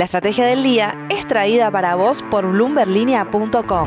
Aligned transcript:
La 0.00 0.06
estrategia 0.06 0.46
del 0.46 0.62
día 0.62 1.06
es 1.10 1.26
traída 1.26 1.70
para 1.70 1.94
vos 1.94 2.24
por 2.30 2.50
bloomberlinia.com. 2.50 3.86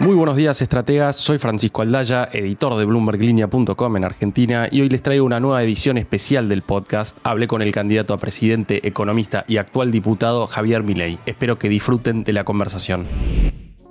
Muy 0.00 0.14
buenos 0.14 0.36
días, 0.36 0.60
estrategas. 0.60 1.16
Soy 1.16 1.38
Francisco 1.38 1.80
Aldaya, 1.80 2.28
editor 2.30 2.76
de 2.76 2.84
BloombergLinea.com 2.84 3.96
en 3.96 4.04
Argentina, 4.04 4.68
y 4.70 4.82
hoy 4.82 4.90
les 4.90 5.00
traigo 5.00 5.24
una 5.24 5.40
nueva 5.40 5.62
edición 5.62 5.96
especial 5.96 6.50
del 6.50 6.60
podcast. 6.60 7.16
Hablé 7.22 7.46
con 7.46 7.62
el 7.62 7.72
candidato 7.72 8.12
a 8.12 8.18
presidente, 8.18 8.86
economista 8.86 9.46
y 9.48 9.56
actual 9.56 9.90
diputado 9.90 10.46
Javier 10.46 10.82
Milei. 10.82 11.18
Espero 11.24 11.58
que 11.58 11.70
disfruten 11.70 12.22
de 12.22 12.34
la 12.34 12.44
conversación. 12.44 13.06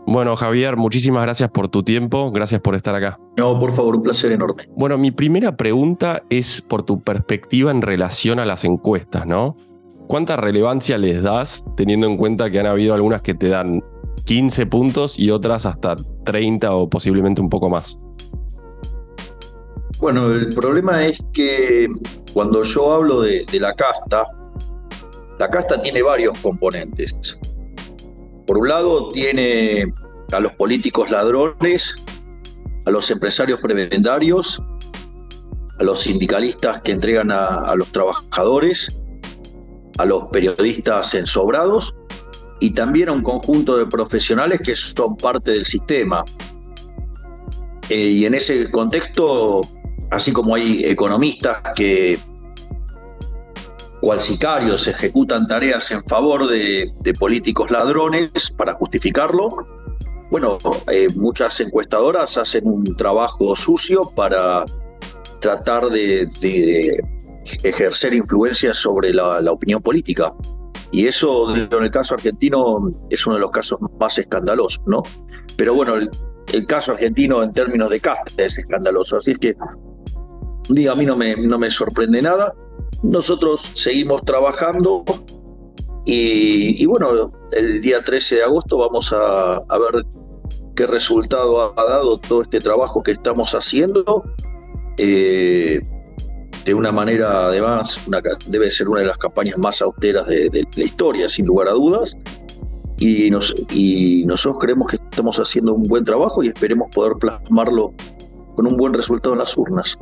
Bueno, 0.07 0.36
Javier, 0.36 0.77
muchísimas 0.77 1.23
gracias 1.23 1.49
por 1.52 1.67
tu 1.70 1.84
tiempo, 1.84 2.31
gracias 2.31 2.59
por 2.61 2.75
estar 2.75 2.95
acá. 2.95 3.20
No, 3.38 3.59
por 3.59 3.71
favor, 3.71 3.95
un 3.95 4.04
placer 4.04 4.31
enorme. 4.31 4.67
Bueno, 4.75 4.97
mi 4.97 5.11
primera 5.11 5.55
pregunta 5.55 6.23
es 6.29 6.61
por 6.61 6.84
tu 6.84 7.02
perspectiva 7.02 7.71
en 7.71 7.81
relación 7.81 8.39
a 8.39 8.45
las 8.45 8.66
encuestas, 8.66 9.25
¿no? 9.27 9.55
¿Cuánta 10.07 10.35
relevancia 10.35 10.98
les 10.98 11.21
das 11.23 11.63
teniendo 11.77 12.07
en 12.07 12.17
cuenta 12.17 12.49
que 12.49 12.59
han 12.59 12.66
habido 12.66 12.93
algunas 12.93 13.21
que 13.21 13.34
te 13.34 13.49
dan 13.49 13.84
15 14.26 14.66
puntos 14.66 15.17
y 15.17 15.29
otras 15.29 15.66
hasta 15.66 15.95
30 16.26 16.73
o 16.76 16.90
posiblemente 16.90 17.40
un 17.41 17.49
poco 17.49 17.70
más? 17.70 17.99
Bueno, 19.99 20.31
el 20.31 20.54
problema 20.54 21.05
es 21.05 21.23
que 21.31 21.88
cuando 22.34 22.63
yo 22.63 22.91
hablo 22.91 23.21
de, 23.21 23.45
de 23.52 23.59
la 23.59 23.73
casta, 23.76 24.26
la 25.38 25.48
casta 25.48 25.81
tiene 25.81 26.02
varios 26.02 26.38
componentes. 26.40 27.15
Por 28.45 28.58
un 28.58 28.68
lado, 28.68 29.09
tiene 29.09 29.94
a 30.31 30.40
los 30.40 30.54
políticos 30.54 31.09
ladrones, 31.12 31.95
a 32.86 32.91
los 32.91 33.09
empresarios 33.12 33.59
prebendarios, 33.59 34.62
a 35.80 35.84
los 35.84 36.02
sindicalistas 36.02 36.82
que 36.82 36.91
entregan 36.91 37.32
a, 37.32 37.73
los 37.76 37.91
trabajadores, 37.91 38.91
a 39.98 40.05
los 40.05 40.26
periodistas 40.32 41.13
ensobrados 41.16 41.94
y 42.60 42.74
también 42.74 43.10
a 43.10 43.13
un 43.13 43.24
conjunto 43.24 43.77
de 43.77 43.85
profesionales 43.88 44.62
que 44.63 44.76
son 44.76 45.18
parte 45.18 45.52
del 45.52 45.65
sistema. 45.65 46.24
Eh, 47.90 47.96
y 47.96 48.26
en 48.26 48.35
ese 48.35 48.71
contexto, 48.71 49.62
así 50.12 50.32
como 50.32 50.55
hay 50.55 50.85
economistas 50.85 51.62
que 51.76 52.18
cual 54.02 54.20
sicarios 54.20 54.88
ejecutan 54.88 55.48
tareas 55.48 55.91
en 55.91 56.04
favor 56.05 56.48
de, 56.48 56.91
políticos 57.20 57.70
ladrones 57.70 58.52
para 58.58 58.74
justificarlo. 58.74 59.55
Bueno, 60.32 60.58
eh, 60.91 61.08
muchas 61.16 61.60
encuestadoras 61.62 62.38
hacen 62.38 62.68
un 62.68 62.96
trabajo 62.96 63.55
sucio 63.55 64.12
para 64.16 64.66
tratar 65.40 65.90
de, 65.90 67.00
ejercer 67.63 68.13
influencia 68.13 68.74
sobre 68.74 69.13
la, 69.13 69.52
opinión 69.52 69.81
política. 69.81 70.34
Y 70.91 71.08
eso, 71.08 71.56
en 71.56 71.72
el 71.72 71.91
caso 71.91 72.16
argentino, 72.16 72.91
es 73.09 73.25
uno 73.28 73.36
de 73.36 73.41
los 73.41 73.52
casos 73.52 73.80
más 74.00 74.18
escandalosos, 74.18 74.81
¿no? 74.88 75.03
Pero 75.58 75.75
bueno, 75.75 75.96
el, 75.96 76.66
caso 76.66 76.94
argentino 76.94 77.44
en 77.44 77.53
términos 77.53 77.90
de 77.90 78.00
casta 78.00 78.31
es 78.38 78.58
escandaloso. 78.58 79.18
Así 79.18 79.31
es 79.31 79.38
que, 79.38 79.56
diga, 80.69 80.94
a 80.94 80.96
mí 80.96 81.06
no 81.06 81.16
me, 81.16 81.36
no 81.36 81.59
me 81.59 81.69
sorprende 81.69 82.22
nada. 82.22 82.53
Nosotros 83.03 83.62
seguimos 83.75 84.24
trabajando 84.24 85.03
y, 86.06 86.85
bueno, 86.85 87.31
el 87.52 87.81
día 87.81 88.03
13 88.03 88.35
de 88.35 88.44
agosto 88.44 88.78
vamos 88.78 89.13
a, 89.13 89.62
ver 89.69 90.06
qué 90.75 90.88
resultado 90.88 91.78
ha, 91.78 91.84
dado 91.84 92.19
todo 92.19 92.41
este 92.41 92.59
trabajo 92.59 93.03
que 93.03 93.12
estamos 93.12 93.53
haciendo. 93.53 94.24
Eh, 94.97 95.81
de 96.66 96.74
una 96.74 96.91
manera, 96.91 97.47
además, 97.47 98.08
debe 98.47 98.69
ser 98.69 98.88
una 98.90 99.02
de 99.02 99.08
las 99.08 99.18
campañas 99.18 99.58
más 99.58 99.81
austeras 99.81 100.28
de, 100.28 100.68
la 100.75 100.84
historia, 100.84 101.30
sin 101.30 101.46
lugar 101.46 101.68
a 101.68 101.72
dudas. 101.72 102.16
Y, 102.97 103.31
y 103.72 104.25
nosotros 104.25 104.58
creemos 104.62 104.91
que 104.91 104.97
estamos 104.97 105.40
haciendo 105.40 105.74
un 105.74 105.84
buen 105.84 106.06
trabajo 106.06 106.44
y 106.44 106.48
esperemos 106.48 106.94
poder 106.94 107.14
plasmarlo 107.20 107.94
con 108.56 108.68
un 108.68 108.78
buen 108.78 108.94
resultado 108.94 109.34
en 109.34 109.40
las 109.40 109.58
urnas. 109.58 109.98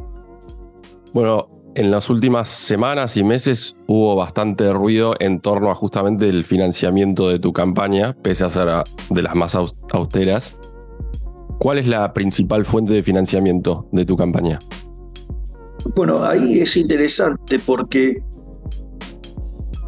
Bueno, 1.14 1.48
en 1.76 1.92
las 1.92 2.10
últimas 2.10 2.50
semanas 2.50 3.18
y 3.18 3.24
meses 3.24 3.78
hubo 3.88 4.16
bastante 4.16 4.72
ruido 4.74 5.16
en 5.20 5.40
torno 5.40 5.72
a 5.72 5.76
justamente 5.76 6.28
el 6.28 6.44
financiamiento 6.44 7.30
de 7.30 7.40
tu 7.40 7.54
campaña, 7.54 8.16
pese 8.22 8.46
a 8.46 8.50
ser 8.50 8.68
de 9.10 9.22
las 9.22 9.36
más 9.36 9.56
austeras. 9.56 10.60
¿Cuál 11.60 11.78
es 11.78 11.88
la 11.88 12.14
principal 12.14 12.66
fuente 12.66 12.94
de 12.94 13.04
financiamiento 13.04 13.88
de 13.92 14.06
tu 14.06 14.16
campaña? 14.16 14.60
Bueno, 15.96 16.24
ahí 16.24 16.60
es 16.60 16.76
interesante 16.78 17.60
porque 17.60 18.22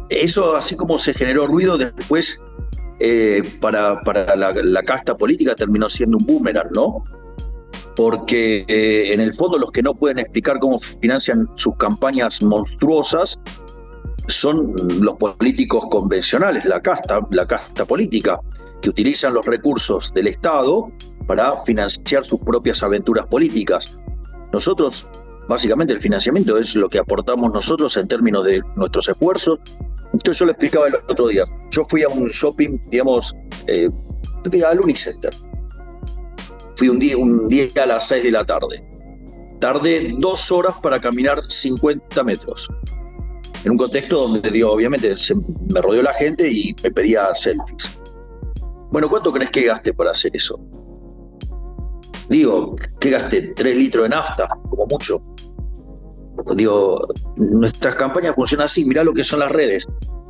eso, 0.08 0.54
así 0.54 0.76
como 0.76 0.98
se 0.98 1.14
generó 1.14 1.46
ruido, 1.46 1.78
después 1.78 2.40
eh, 3.00 3.42
para, 3.60 4.00
para 4.02 4.36
la, 4.36 4.52
la, 4.52 4.82
casta 4.82 5.16
política 5.16 5.54
terminó 5.54 5.88
siendo 5.88 6.18
un 6.18 6.26
boomerang, 6.26 6.70
¿no? 6.72 7.04
Porque 7.96 8.64
eh, 8.68 9.12
en 9.12 9.20
el 9.20 9.34
fondo 9.34 9.58
los 9.58 9.70
que 9.70 9.82
no 9.82 9.94
pueden 9.94 10.18
explicar 10.18 10.58
cómo 10.58 10.78
financian 10.78 11.48
sus 11.56 11.76
campañas 11.76 12.42
monstruosas 12.42 13.38
son 14.28 14.74
los 15.00 15.14
políticos 15.16 15.84
convencionales, 15.90 16.64
la 16.64 16.80
casta, 16.80 17.20
la 17.30 17.46
casta 17.46 17.84
política, 17.84 18.40
que 18.80 18.90
utilizan 18.90 19.34
los 19.34 19.44
recursos 19.44 20.12
del 20.14 20.28
Estado 20.28 20.90
para 21.26 21.58
financiar 21.58 22.24
sus 22.24 22.40
propias 22.40 22.82
aventuras 22.82 23.26
políticas. 23.26 23.98
Nosotros, 24.52 25.08
básicamente 25.48 25.92
el 25.92 26.00
financiamiento 26.00 26.56
es 26.56 26.74
lo 26.74 26.88
que 26.88 26.98
aportamos 26.98 27.52
nosotros 27.52 27.96
en 27.96 28.08
términos 28.08 28.44
de 28.44 28.62
nuestros 28.76 29.08
esfuerzos. 29.08 29.58
Entonces 30.12 30.38
yo 30.38 30.46
le 30.46 30.52
explicaba 30.52 30.88
el 30.88 30.94
otro 30.94 31.28
día, 31.28 31.44
yo 31.70 31.84
fui 31.84 32.02
a 32.02 32.08
un 32.08 32.28
shopping, 32.28 32.78
digamos, 32.90 33.34
eh, 33.66 33.88
al 34.66 34.80
Unicenter 34.80 35.32
Fui 36.76 36.88
un 36.88 36.98
día, 36.98 37.16
a 37.82 37.86
las 37.86 38.08
6 38.08 38.24
de 38.24 38.30
la 38.30 38.44
tarde. 38.44 38.82
Tardé 39.60 40.14
dos 40.18 40.50
horas 40.50 40.74
para 40.82 41.00
caminar 41.00 41.40
50 41.48 42.24
metros. 42.24 42.68
En 43.64 43.72
un 43.72 43.78
contexto 43.78 44.22
donde, 44.22 44.50
digo, 44.50 44.72
obviamente 44.72 45.14
me 45.72 45.80
rodeó 45.80 46.02
la 46.02 46.14
gente 46.14 46.50
y 46.50 46.74
me 46.82 46.90
pedía 46.90 47.32
selfies. 47.34 48.00
Bueno, 48.90 49.08
¿cuánto 49.08 49.30
crees 49.32 49.50
que 49.50 49.62
gaste 49.62 49.94
para 49.94 50.10
hacer 50.10 50.32
eso? 50.34 50.58
Digo, 52.28 52.76
¿qué 52.98 53.10
gasté? 53.10 53.52
¿Tres 53.54 53.76
litros 53.76 54.04
de 54.04 54.08
nafta? 54.08 54.48
Como 54.68 54.86
mucho. 54.86 55.22
Digo, 56.56 57.06
nuestras 57.36 57.94
campañas 57.94 58.34
funcionan 58.34 58.64
así, 58.64 58.84
mirá 58.84 59.04
lo 59.04 59.12
que 59.12 59.22
son 59.22 59.40
las 59.40 59.52
redes. 59.52 59.86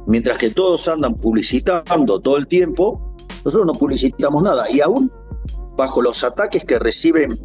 Mientras 0.07 0.37
que 0.37 0.51
todos 0.51 0.89
andan 0.89 1.15
publicitando 1.15 2.21
todo 2.21 2.37
el 2.37 2.47
tiempo, 2.49 3.17
nosotros 3.45 3.67
no 3.67 3.73
publicitamos 3.73 4.43
nada. 4.43 4.71
Y 4.71 4.81
aún 4.81 5.11
bajo 5.77 6.03
los 6.03 6.23
ataques 6.25 6.65
que 6.65 6.79
reciben 6.79 7.39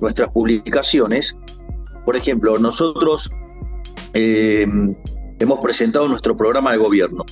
nuestras 0.00 0.30
publicaciones. 0.30 1.36
Por 2.04 2.16
ejemplo, 2.16 2.58
nosotros 2.58 3.30
eh, 4.14 4.66
hemos 5.38 5.58
presentado 5.60 6.08
nuestro 6.08 6.36
programa 6.36 6.72
de 6.72 6.78
gobierno. 6.78 7.24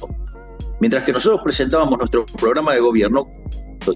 Mientras 0.81 1.05
que 1.05 1.13
nosotros 1.13 1.41
presentábamos 1.43 1.99
nuestro 1.99 2.25
programa 2.27 2.75
de 2.75 2.81
gobierno 2.81 3.27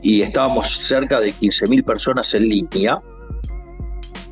y 0.03 0.23
estábamos 0.23 0.69
cerca 0.69 1.21
de 1.21 1.31
15.000 1.31 1.85
personas 1.85 2.35
en 2.35 2.49
línea, 2.49 3.01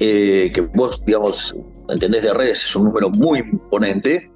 eh, 0.01 0.51
que 0.53 0.63
vos, 0.63 1.03
digamos, 1.07 1.57
entendés 1.89 2.23
de 2.23 2.33
redes, 2.33 2.65
es 2.65 2.77
un 2.77 2.85
número 2.85 3.11
muy 3.11 3.41
imponente, 3.41 4.31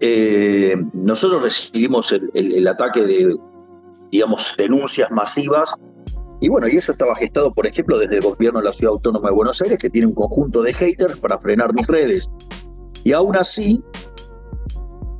eh, 0.00 0.76
nosotros 0.94 1.42
recibimos 1.42 2.10
el, 2.10 2.30
el 2.34 2.66
ataque 2.66 3.02
de, 3.02 3.36
digamos, 4.10 4.54
denuncias 4.58 5.10
masivas 5.12 5.76
y 6.42 6.48
bueno, 6.48 6.66
y 6.66 6.76
eso 6.76 6.90
estaba 6.90 7.14
gestado, 7.14 7.54
por 7.54 7.68
ejemplo, 7.68 7.96
desde 7.98 8.16
el 8.16 8.22
gobierno 8.22 8.58
de 8.58 8.64
la 8.64 8.72
Ciudad 8.72 8.94
Autónoma 8.94 9.28
de 9.28 9.34
Buenos 9.36 9.62
Aires, 9.62 9.78
que 9.78 9.88
tiene 9.88 10.08
un 10.08 10.14
conjunto 10.14 10.60
de 10.60 10.74
haters 10.74 11.20
para 11.20 11.38
frenar 11.38 11.72
mis 11.72 11.86
redes. 11.86 12.28
Y 13.04 13.12
aún 13.12 13.36
así, 13.36 13.80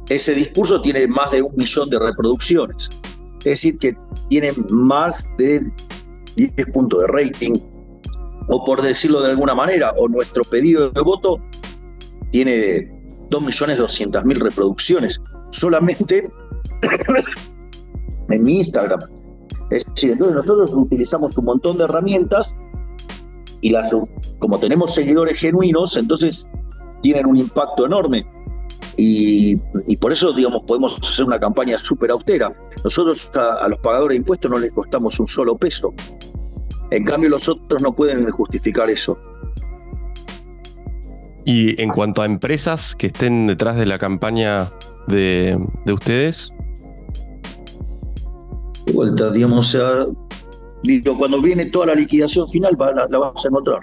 ese 0.09 0.35
discurso 0.35 0.83
tiene 0.83 1.07
más 1.07 1.31
de 1.31 1.43
un 1.43 1.55
millón 1.55 1.89
de 1.91 2.01
reproducciones. 2.01 2.91
Es 3.39 3.45
decir, 3.45 3.79
que 3.79 3.97
tiene 4.31 4.51
más 4.69 5.25
de 5.39 5.61
10 6.35 6.55
puntos 6.73 7.03
de 7.03 7.07
rating. 7.07 7.53
O 8.49 8.65
por 8.65 8.83
decirlo 8.83 9.23
de 9.23 9.31
alguna 9.31 9.55
manera, 9.55 9.93
o 9.97 10.09
nuestro 10.09 10.43
pedido 10.43 10.91
de 10.91 11.03
voto 11.03 11.41
tiene 12.33 12.91
2.200.000 13.31 14.39
reproducciones 14.41 15.21
solamente 15.53 16.29
en 18.29 18.43
mi 18.43 18.59
Instagram. 18.59 19.22
Es 19.73 19.85
decir, 19.87 20.13
entonces 20.13 20.37
nosotros 20.37 20.75
utilizamos 20.75 21.37
un 21.39 21.47
montón 21.47 21.79
de 21.79 21.85
herramientas 21.85 22.55
y 23.61 23.71
las, 23.71 23.91
como 24.39 24.59
tenemos 24.59 24.95
seguidores 24.95 25.39
genuinos, 25.39 25.97
entonces 25.97 26.47
tienen 27.01 27.27
un 27.27 27.37
impacto 27.37 27.87
enorme. 27.87 28.27
Y, 28.97 29.57
por 29.97 30.13
eso, 30.13 30.33
digamos, 30.33 30.65
podemos 30.65 30.99
hacer 31.01 31.25
una 31.25 31.39
campaña 31.39 31.79
súper 31.79 32.11
austera. 32.11 32.53
Nosotros 32.85 33.31
a, 33.35 33.67
los 33.69 33.79
pagadores 33.79 34.17
de 34.17 34.17
impuestos 34.17 34.51
no 34.51 34.59
les 34.59 34.71
costamos 34.73 35.19
un 35.19 35.29
solo 35.29 35.57
peso. 35.57 35.95
En 36.91 37.05
cambio, 37.05 37.31
los 37.31 37.49
otros 37.49 37.81
no 37.81 37.95
pueden 37.95 38.29
justificar 38.31 38.91
eso. 38.91 39.19
Y 41.45 41.81
en 41.81 41.91
cuanto 41.91 42.23
a 42.23 42.27
empresas 42.27 42.95
que 42.95 43.09
estén 43.09 43.47
detrás 43.47 43.77
de 43.77 43.87
la 43.87 43.99
campaña 43.99 44.69
de, 45.07 45.59
ustedes. 45.91 46.53
De 48.93 48.99
vuelta, 48.99 49.31
digamos, 49.31 49.75
o 49.75 49.79
sea, 49.79 50.05
digo, 50.83 51.17
cuando 51.17 51.41
viene 51.41 51.65
toda 51.67 51.87
la 51.87 51.95
liquidación 51.95 52.47
final 52.49 52.77
la, 52.79 53.07
la 53.09 53.19
vas 53.19 53.43
a 53.43 53.49
encontrar. 53.49 53.81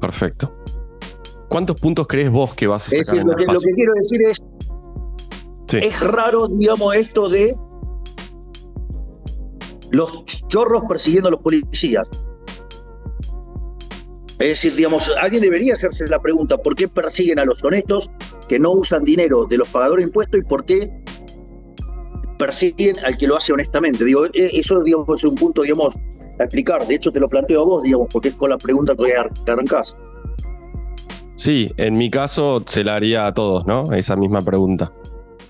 Perfecto. 0.00 0.54
¿Cuántos 1.48 1.74
puntos 1.80 2.06
crees 2.06 2.30
vos 2.30 2.54
que 2.54 2.68
vas 2.68 2.86
a 2.86 2.90
sacar? 2.90 3.18
Es 3.18 3.24
lo, 3.24 3.34
que, 3.34 3.44
lo 3.46 3.60
que 3.60 3.72
quiero 3.74 3.92
decir 3.96 4.20
es, 4.28 4.44
es 5.84 6.00
raro, 6.00 6.46
digamos, 6.46 6.94
esto 6.94 7.28
de 7.28 7.56
los 9.90 10.24
chorros 10.46 10.84
persiguiendo 10.88 11.28
a 11.28 11.32
los 11.32 11.40
policías. 11.40 12.08
Es 14.38 14.48
decir, 14.48 14.76
digamos, 14.76 15.12
alguien 15.20 15.42
debería 15.42 15.74
hacerse 15.74 16.06
la 16.06 16.20
pregunta, 16.20 16.56
¿por 16.58 16.76
qué 16.76 16.86
persiguen 16.86 17.40
a 17.40 17.44
los 17.44 17.64
honestos 17.64 18.08
que 18.48 18.60
no 18.60 18.70
usan 18.70 19.02
dinero 19.02 19.46
de 19.46 19.58
los 19.58 19.68
pagadores 19.68 20.04
de 20.04 20.08
impuestos 20.08 20.40
y 20.40 20.44
por 20.44 20.64
qué 20.64 21.02
persiguen 22.40 22.98
al 23.04 23.16
que 23.18 23.26
lo 23.26 23.36
hace 23.36 23.52
honestamente? 23.52 24.04
Digo, 24.04 24.24
e, 24.26 24.58
eso 24.58 24.82
digamos, 24.82 25.18
es 25.18 25.24
un 25.24 25.34
punto, 25.34 25.62
digamos, 25.62 25.94
a 26.38 26.44
explicar. 26.44 26.86
De 26.86 26.94
hecho, 26.94 27.12
te 27.12 27.20
lo 27.20 27.28
planteo 27.28 27.60
a 27.60 27.64
vos, 27.64 27.82
digamos, 27.82 28.08
porque 28.10 28.28
es 28.28 28.34
con 28.34 28.50
la 28.50 28.58
pregunta 28.58 28.96
que 28.96 29.50
arrancás. 29.50 29.96
Sí, 31.36 31.72
en 31.76 31.96
mi 31.96 32.10
caso 32.10 32.62
se 32.66 32.82
la 32.84 32.96
haría 32.96 33.26
a 33.26 33.34
todos, 33.34 33.66
¿no? 33.66 33.92
Esa 33.92 34.16
misma 34.16 34.42
pregunta. 34.42 34.92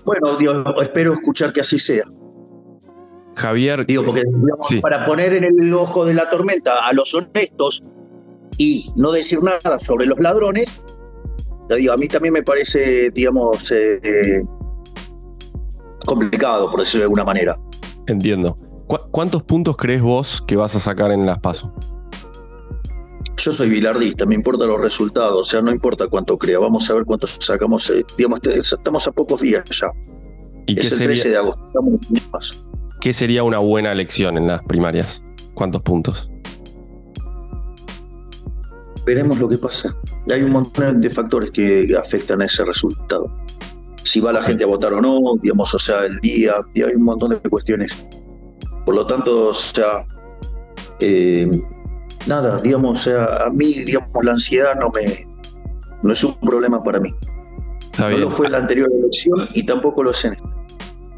Bueno, 0.05 0.37
Dios, 0.37 0.65
espero 0.81 1.13
escuchar 1.13 1.53
que 1.53 1.61
así 1.61 1.79
sea. 1.79 2.03
Javier. 3.35 3.85
Digo, 3.85 4.03
porque 4.03 4.23
para 4.81 5.05
poner 5.05 5.33
en 5.33 5.45
el 5.45 5.73
ojo 5.73 6.05
de 6.05 6.13
la 6.13 6.29
tormenta 6.29 6.85
a 6.85 6.93
los 6.93 7.13
honestos 7.13 7.83
y 8.57 8.91
no 8.95 9.11
decir 9.11 9.39
nada 9.41 9.79
sobre 9.79 10.05
los 10.05 10.19
ladrones, 10.19 10.83
digo, 11.69 11.93
a 11.93 11.97
mí 11.97 12.07
también 12.07 12.33
me 12.33 12.43
parece, 12.43 13.09
digamos, 13.11 13.71
eh, 13.71 14.43
complicado, 16.05 16.69
por 16.69 16.79
decirlo 16.79 17.01
de 17.01 17.05
alguna 17.05 17.23
manera. 17.23 17.57
Entiendo. 18.07 18.57
¿Cuántos 19.11 19.43
puntos 19.43 19.77
crees 19.77 20.01
vos 20.01 20.43
que 20.45 20.57
vas 20.57 20.75
a 20.75 20.79
sacar 20.79 21.11
en 21.11 21.25
las 21.25 21.39
pasos? 21.39 21.69
Yo 23.37 23.53
soy 23.53 23.69
bilardista, 23.69 24.25
me 24.25 24.35
importan 24.35 24.67
los 24.67 24.81
resultados, 24.81 25.47
o 25.47 25.49
sea, 25.49 25.61
no 25.61 25.71
importa 25.71 26.07
cuánto 26.07 26.37
crea, 26.37 26.59
vamos 26.59 26.89
a 26.89 26.95
ver 26.95 27.05
cuántos 27.05 27.37
sacamos, 27.39 27.89
eh, 27.89 28.03
digamos, 28.17 28.41
estamos 28.43 29.07
a 29.07 29.11
pocos 29.11 29.39
días 29.39 29.63
ya. 29.69 29.89
¿Y 30.67 30.75
qué 30.75 30.89
sería, 30.89 31.23
de 31.23 31.37
agosto, 31.37 31.61
¿Qué 32.99 33.13
sería 33.13 33.43
una 33.43 33.59
buena 33.59 33.91
elección 33.93 34.37
en 34.37 34.47
las 34.47 34.61
primarias? 34.63 35.23
¿Cuántos 35.53 35.81
puntos? 35.81 36.29
veremos 39.05 39.39
lo 39.39 39.49
que 39.49 39.57
pasa. 39.57 39.95
Hay 40.29 40.43
un 40.43 40.51
montón 40.51 41.01
de 41.01 41.09
factores 41.09 41.51
que 41.51 41.87
afectan 41.99 42.41
a 42.41 42.45
ese 42.45 42.63
resultado. 42.65 43.31
Si 44.03 44.19
va 44.19 44.33
la 44.33 44.41
gente 44.41 44.63
a 44.63 44.67
votar 44.67 44.93
o 44.93 45.01
no, 45.01 45.19
digamos, 45.41 45.73
o 45.73 45.79
sea, 45.79 46.05
el 46.05 46.17
día, 46.19 46.53
hay 46.75 46.95
un 46.95 47.03
montón 47.03 47.29
de 47.29 47.49
cuestiones. 47.49 48.07
Por 48.85 48.95
lo 48.95 49.05
tanto, 49.05 49.49
o 49.49 49.53
sea, 49.53 50.05
eh, 50.99 51.61
nada, 52.27 52.59
digamos, 52.61 53.07
o 53.07 53.11
sea, 53.11 53.45
a 53.45 53.49
mí, 53.49 53.73
digamos, 53.85 54.09
la 54.23 54.31
ansiedad 54.31 54.75
no 54.79 54.89
me, 54.89 55.27
no 56.03 56.13
es 56.13 56.23
un 56.23 56.39
problema 56.39 56.83
para 56.83 56.99
mí. 56.99 57.13
no 57.99 58.09
lo 58.09 58.29
fue 58.29 58.47
en 58.47 58.53
la 58.53 58.59
anterior 58.59 58.89
elección 58.91 59.49
y 59.53 59.65
tampoco 59.65 60.03
lo 60.03 60.11
es 60.11 60.25
en 60.25 60.33
esta. 60.33 60.49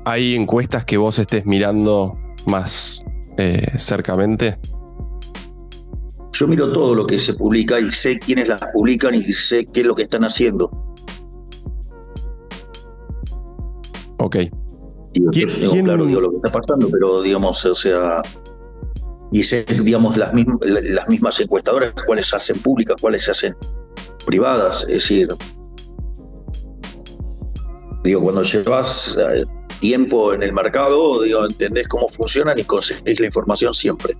¿Hay 0.05 0.35
encuestas 0.35 0.83
que 0.83 0.97
vos 0.97 1.17
estés 1.19 1.45
mirando 1.45 2.17
más 2.45 3.05
eh, 3.37 3.65
cercamente? 3.77 4.57
Yo 6.33 6.47
miro 6.47 6.71
todo 6.73 6.95
lo 6.95 7.05
que 7.05 7.17
se 7.17 7.35
publica 7.35 7.79
y 7.79 7.91
sé 7.91 8.19
quiénes 8.19 8.47
las 8.47 8.59
publican 8.73 9.15
y 9.15 9.23
sé 9.31 9.65
qué 9.71 9.81
es 9.81 9.87
lo 9.87 9.95
que 9.95 10.03
están 10.03 10.23
haciendo. 10.23 10.69
Ok. 14.23 14.37
claro, 15.83 16.05
digo 16.05 16.21
lo 16.21 16.29
que 16.31 16.37
está 16.37 16.51
pasando, 16.51 16.87
pero 16.89 17.21
digamos, 17.21 17.65
o 17.65 17.75
sea, 17.75 18.21
y 19.33 19.43
sé, 19.43 19.65
digamos, 19.83 20.15
las 20.15 20.33
mismas, 20.33 20.59
las 20.61 21.09
mismas 21.09 21.39
encuestadoras, 21.41 21.93
cuáles 22.05 22.27
se 22.27 22.37
hacen 22.37 22.57
públicas, 22.59 22.95
cuáles 23.01 23.25
se 23.25 23.31
hacen 23.31 23.55
privadas. 24.25 24.83
Es 24.83 24.93
decir, 24.93 25.27
digo, 28.05 28.21
cuando 28.21 28.43
llevas 28.43 29.19
eh, 29.19 29.43
tiempo 29.81 30.33
en 30.33 30.41
el 30.41 30.53
mercado, 30.53 31.21
digo, 31.21 31.45
entendés 31.45 31.89
cómo 31.89 32.07
funcionan 32.07 32.57
y 32.57 32.63
conseguís 32.63 33.19
la 33.19 33.25
información 33.25 33.73
siempre. 33.73 34.13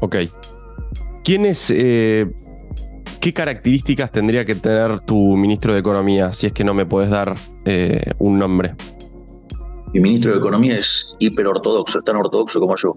Ok. 0.00 0.16
¿Quiénes, 1.24 1.70
eh, 1.74 2.30
qué 3.20 3.34
características 3.34 4.10
tendría 4.10 4.44
que 4.44 4.54
tener 4.54 5.00
tu 5.02 5.36
ministro 5.36 5.74
de 5.74 5.80
Economía, 5.80 6.32
si 6.32 6.46
es 6.46 6.52
que 6.52 6.64
no 6.64 6.74
me 6.74 6.86
puedes 6.86 7.10
dar 7.10 7.34
eh, 7.64 8.12
un 8.18 8.38
nombre? 8.38 8.74
Mi 9.92 10.00
ministro 10.00 10.32
de 10.32 10.38
Economía 10.38 10.78
es 10.78 11.14
hiperortodoxo, 11.18 12.00
tan 12.02 12.16
ortodoxo 12.16 12.60
como 12.60 12.74
yo. 12.76 12.96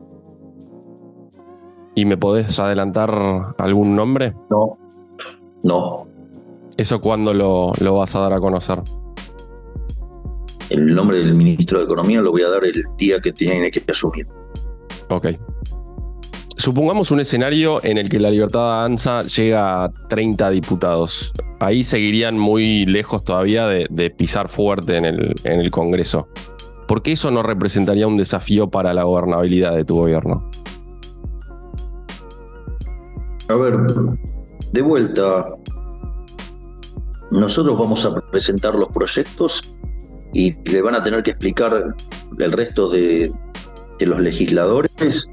¿Y 1.96 2.06
me 2.06 2.18
podés 2.18 2.58
adelantar 2.60 3.12
algún 3.58 3.96
nombre? 3.96 4.34
No, 4.50 4.78
no. 5.64 6.08
¿Eso 6.78 7.02
cuándo 7.02 7.34
lo, 7.34 7.74
lo 7.82 7.98
vas 7.98 8.16
a 8.16 8.20
dar 8.20 8.34
a 8.34 8.40
conocer? 8.40 8.82
El 10.70 10.96
nombre 10.96 11.20
del 11.20 11.36
ministro 11.36 11.80
de 11.80 11.86
Economía 11.86 12.22
lo 12.22 12.32
voy 12.32 12.42
a 12.42 12.50
dar 12.50 12.64
el 12.64 12.82
día 12.98 13.20
que 13.20 13.34
tiene 13.34 13.70
que 13.70 13.84
asumir. 13.92 14.28
Ok. 15.10 15.28
Supongamos 16.58 17.10
un 17.12 17.20
escenario 17.20 17.84
en 17.84 17.98
el 17.98 18.10
que 18.10 18.20
la 18.20 18.30
libertad 18.30 18.80
avanza 18.80 19.24
llega 19.24 19.86
a 19.86 19.92
30 20.10 20.50
diputados. 20.52 21.34
Ahí 21.60 21.84
seguirían 21.84 22.38
muy 22.38 22.86
lejos 22.86 23.24
todavía 23.24 23.68
de, 23.68 24.10
pisar 24.12 24.50
fuerte 24.50 24.98
en 24.98 25.06
el, 25.06 25.72
Congreso. 25.72 26.28
¿Por 26.88 27.02
qué 27.02 27.14
eso 27.14 27.32
no 27.32 27.42
representaría 27.42 28.08
un 28.08 28.18
desafío 28.18 28.70
para 28.70 28.94
la 28.94 29.04
gobernabilidad 29.04 29.76
de 29.76 29.84
tu 29.84 29.96
gobierno? 29.96 30.50
A 33.50 33.56
ver, 33.56 33.78
de 34.72 34.82
vuelta, 34.82 35.48
nosotros 37.32 37.78
vamos 37.78 38.06
a 38.06 38.16
presentar 38.32 38.76
los 38.76 38.90
proyectos 38.90 39.76
y 40.34 40.54
le 40.70 40.82
van 40.82 40.96
a 40.96 41.04
tener 41.04 41.24
que 41.24 41.32
explicar 41.32 41.96
el 42.38 42.52
resto 42.52 42.90
de 42.90 43.32
los 44.00 44.20
legisladores 44.20 45.28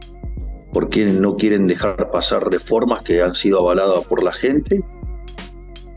por 0.73 0.89
qué 0.89 1.07
no 1.07 1.37
quieren 1.37 1.67
dejar 1.67 2.11
pasar 2.11 2.49
reformas 2.51 3.03
que 3.03 3.23
han 3.23 3.35
sido 3.35 3.61
avaladas 3.61 4.05
por 4.07 4.23
la 4.23 4.33
gente 4.33 4.83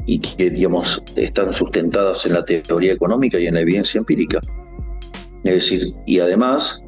y 0.05 0.19
que, 0.19 0.49
digamos, 0.49 1.01
están 1.15 1.53
sustentadas 1.53 2.25
en 2.25 2.33
la 2.33 2.43
teoría 2.43 2.93
económica 2.93 3.39
y 3.39 3.47
en 3.47 3.53
la 3.53 3.61
evidencia 3.61 3.99
empírica. 3.99 4.41
Es 5.43 5.53
decir, 5.53 5.93
y 6.05 6.19
además 6.19 6.81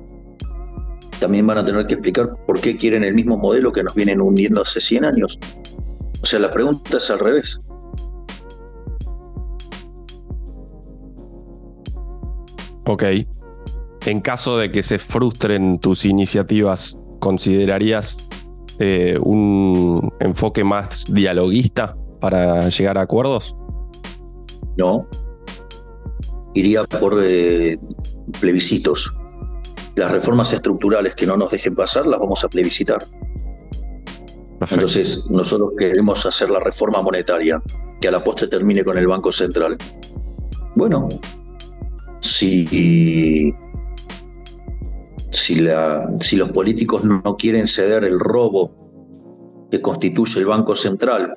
también 1.20 1.48
van 1.48 1.58
a 1.58 1.66
tener 1.66 1.86
que 1.88 1.94
explicar 1.94 2.36
por 2.46 2.60
qué 2.60 2.76
quieren 2.76 3.04
el 3.04 3.14
mismo 3.14 3.38
modelo 3.38 3.72
que 3.72 3.84
nos 3.84 3.96
vienen 3.96 4.22
hundiendo 4.22 4.62
hace 4.62 4.82
100 4.82 5.06
años. 5.06 5.40
O 6.22 6.26
sea, 6.26 6.40
la 6.40 6.52
pregunta 6.52 6.98
es 6.98 7.10
al 7.10 7.20
revés. 7.20 7.60
Ok. 12.86 13.04
En 14.06 14.22
caso 14.22 14.58
de 14.58 14.72
que 14.72 14.84
se 14.84 15.00
frustren 15.00 15.80
tus 15.80 16.06
iniciativas, 16.06 17.00
¿considerarías 17.26 18.28
eh, 18.78 19.18
un 19.20 20.14
enfoque 20.20 20.64
más 20.64 21.12
dialoguista 21.12 21.98
para 22.22 22.70
llegar 22.70 23.00
a 23.00 23.02
acuerdos? 23.02 23.56
No. 24.78 25.08
Iría 26.54 26.84
por 26.84 27.20
eh, 27.24 27.80
plebiscitos. 28.40 29.12
Las 29.96 30.12
reformas 30.12 30.54
estructurales 30.54 31.16
que 31.16 31.26
no 31.26 31.36
nos 31.36 31.50
dejen 31.50 31.74
pasar 31.74 32.06
las 32.06 32.20
vamos 32.20 32.44
a 32.44 32.48
plebiscitar. 32.48 33.08
Entonces, 34.62 35.26
nosotros 35.32 35.72
queremos 35.80 36.24
hacer 36.28 36.52
la 36.52 36.60
reforma 36.60 37.02
monetaria, 37.02 37.60
que 38.00 38.08
a 38.08 38.12
la 38.12 38.24
postre 38.24 38.48
termine 38.50 38.84
con 38.84 39.00
el 39.00 39.08
Banco 39.08 39.32
Central. 39.32 39.78
Bueno, 40.76 41.10
si 42.20 43.52
si, 45.32 46.36
los 46.38 46.50
políticos 46.52 47.04
no 47.04 47.22
quieren 47.38 47.68
ceder 47.68 48.04
el 48.04 48.20
robo 48.20 49.68
que 49.72 49.82
constituye 49.82 50.40
el 50.40 50.46
Banco 50.46 50.76
Central, 50.76 51.36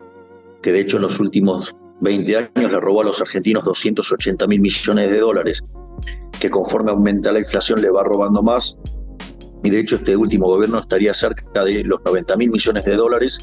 que 0.62 0.72
de 0.72 0.80
hecho 0.80 0.96
en 0.96 1.04
los 1.04 1.20
últimos 1.20 1.74
20 2.00 2.36
años 2.36 2.72
le 2.72 2.80
robó 2.80 3.02
a 3.02 3.04
los 3.04 3.20
argentinos 3.20 3.64
280 3.64 4.46
mil 4.46 4.60
millones 4.60 5.10
de 5.10 5.18
dólares, 5.18 5.62
que 6.38 6.50
conforme 6.50 6.90
aumenta 6.90 7.32
la 7.32 7.40
inflación 7.40 7.80
le 7.80 7.90
va 7.90 8.04
robando 8.04 8.42
más, 8.42 8.76
y 9.64 9.70
de 9.70 9.80
hecho 9.80 9.96
este 9.96 10.16
último 10.16 10.46
gobierno 10.46 10.78
estaría 10.78 11.12
cerca 11.12 11.64
de 11.64 11.84
los 11.84 12.00
90 12.04 12.36
mil 12.36 12.50
millones 12.50 12.84
de 12.84 12.94
dólares 12.94 13.38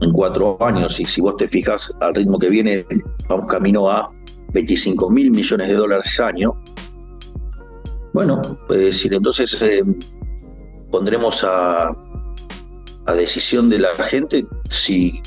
en 0.00 0.12
cuatro 0.12 0.58
años, 0.62 0.98
y 1.00 1.06
si 1.06 1.20
vos 1.20 1.36
te 1.36 1.48
fijas 1.48 1.92
al 2.00 2.14
ritmo 2.14 2.38
que 2.38 2.50
viene, 2.50 2.84
vamos 3.28 3.46
camino 3.46 3.88
a 3.88 4.10
25 4.52 5.10
mil 5.10 5.30
millones 5.30 5.68
de 5.68 5.74
dólares 5.74 6.20
año, 6.20 6.52
bueno, 8.16 8.40
pues 8.66 9.04
entonces 9.04 9.60
eh, 9.60 9.82
pondremos 10.90 11.44
a, 11.46 11.94
decisión 13.14 13.68
de 13.68 13.78
la 13.78 13.94
gente 13.94 14.46
si 14.70 15.20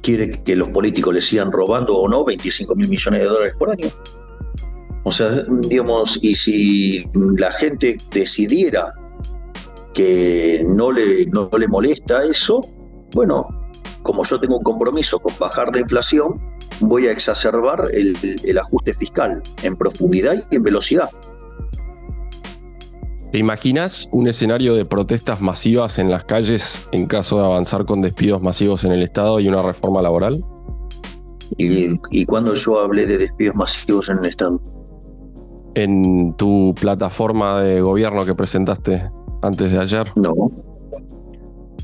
quiere 0.00 0.42
que 0.42 0.56
los 0.56 0.70
políticos 0.70 1.12
le 1.12 1.20
sigan 1.20 1.52
robando 1.52 1.94
o 1.94 2.08
no 2.08 2.24
25 2.24 2.74
mil 2.74 2.88
millones 2.88 3.20
de 3.20 3.26
dólares 3.26 3.54
por 3.58 3.70
año. 3.70 3.86
O 5.04 5.12
sea, 5.12 5.44
digamos, 5.68 6.18
y 6.22 6.34
si 6.34 7.04
la 7.36 7.52
gente 7.52 7.98
decidiera 8.12 8.94
que 9.92 10.64
no 10.66 10.90
le, 10.90 11.26
no 11.26 11.50
le 11.58 11.68
molesta 11.68 12.24
eso, 12.24 12.66
bueno, 13.12 13.46
como 14.02 14.24
yo 14.24 14.40
tengo 14.40 14.56
un 14.56 14.64
compromiso 14.64 15.18
con 15.18 15.34
bajar 15.38 15.68
la 15.74 15.80
inflación, 15.80 16.40
voy 16.80 17.08
a 17.08 17.12
exacerbar 17.12 17.90
el 17.92 18.58
ajuste 18.58 18.94
fiscal 18.94 19.42
en 19.62 19.76
profundidad 19.76 20.46
y 20.50 20.56
en 20.56 20.62
velocidad. 20.62 21.10
¿Te 23.32 23.38
imaginas 23.38 24.10
un 24.12 24.28
escenario 24.28 24.74
de 24.74 24.84
protestas 24.84 25.40
masivas 25.40 25.98
en 25.98 26.10
las 26.10 26.24
calles 26.24 26.86
en 26.92 27.06
caso 27.06 27.38
de 27.38 27.46
avanzar 27.46 27.86
con 27.86 28.02
despidos 28.02 28.42
masivos 28.42 28.84
en 28.84 28.92
el 28.92 29.02
Estado 29.02 29.40
y 29.40 29.48
una 29.48 29.62
reforma 29.62 30.02
laboral? 30.02 30.44
¿Y, 31.56 31.98
y 32.10 32.26
cuándo 32.26 32.52
yo 32.52 32.78
hablé 32.78 33.06
de 33.06 33.16
despidos 33.16 33.54
masivos 33.54 34.10
en 34.10 34.18
el 34.18 34.26
Estado? 34.26 34.60
En 35.74 36.34
tu 36.36 36.74
plataforma 36.78 37.62
de 37.62 37.80
gobierno 37.80 38.26
que 38.26 38.34
presentaste 38.34 39.10
antes 39.40 39.72
de 39.72 39.78
ayer. 39.78 40.12
No. 40.16 40.34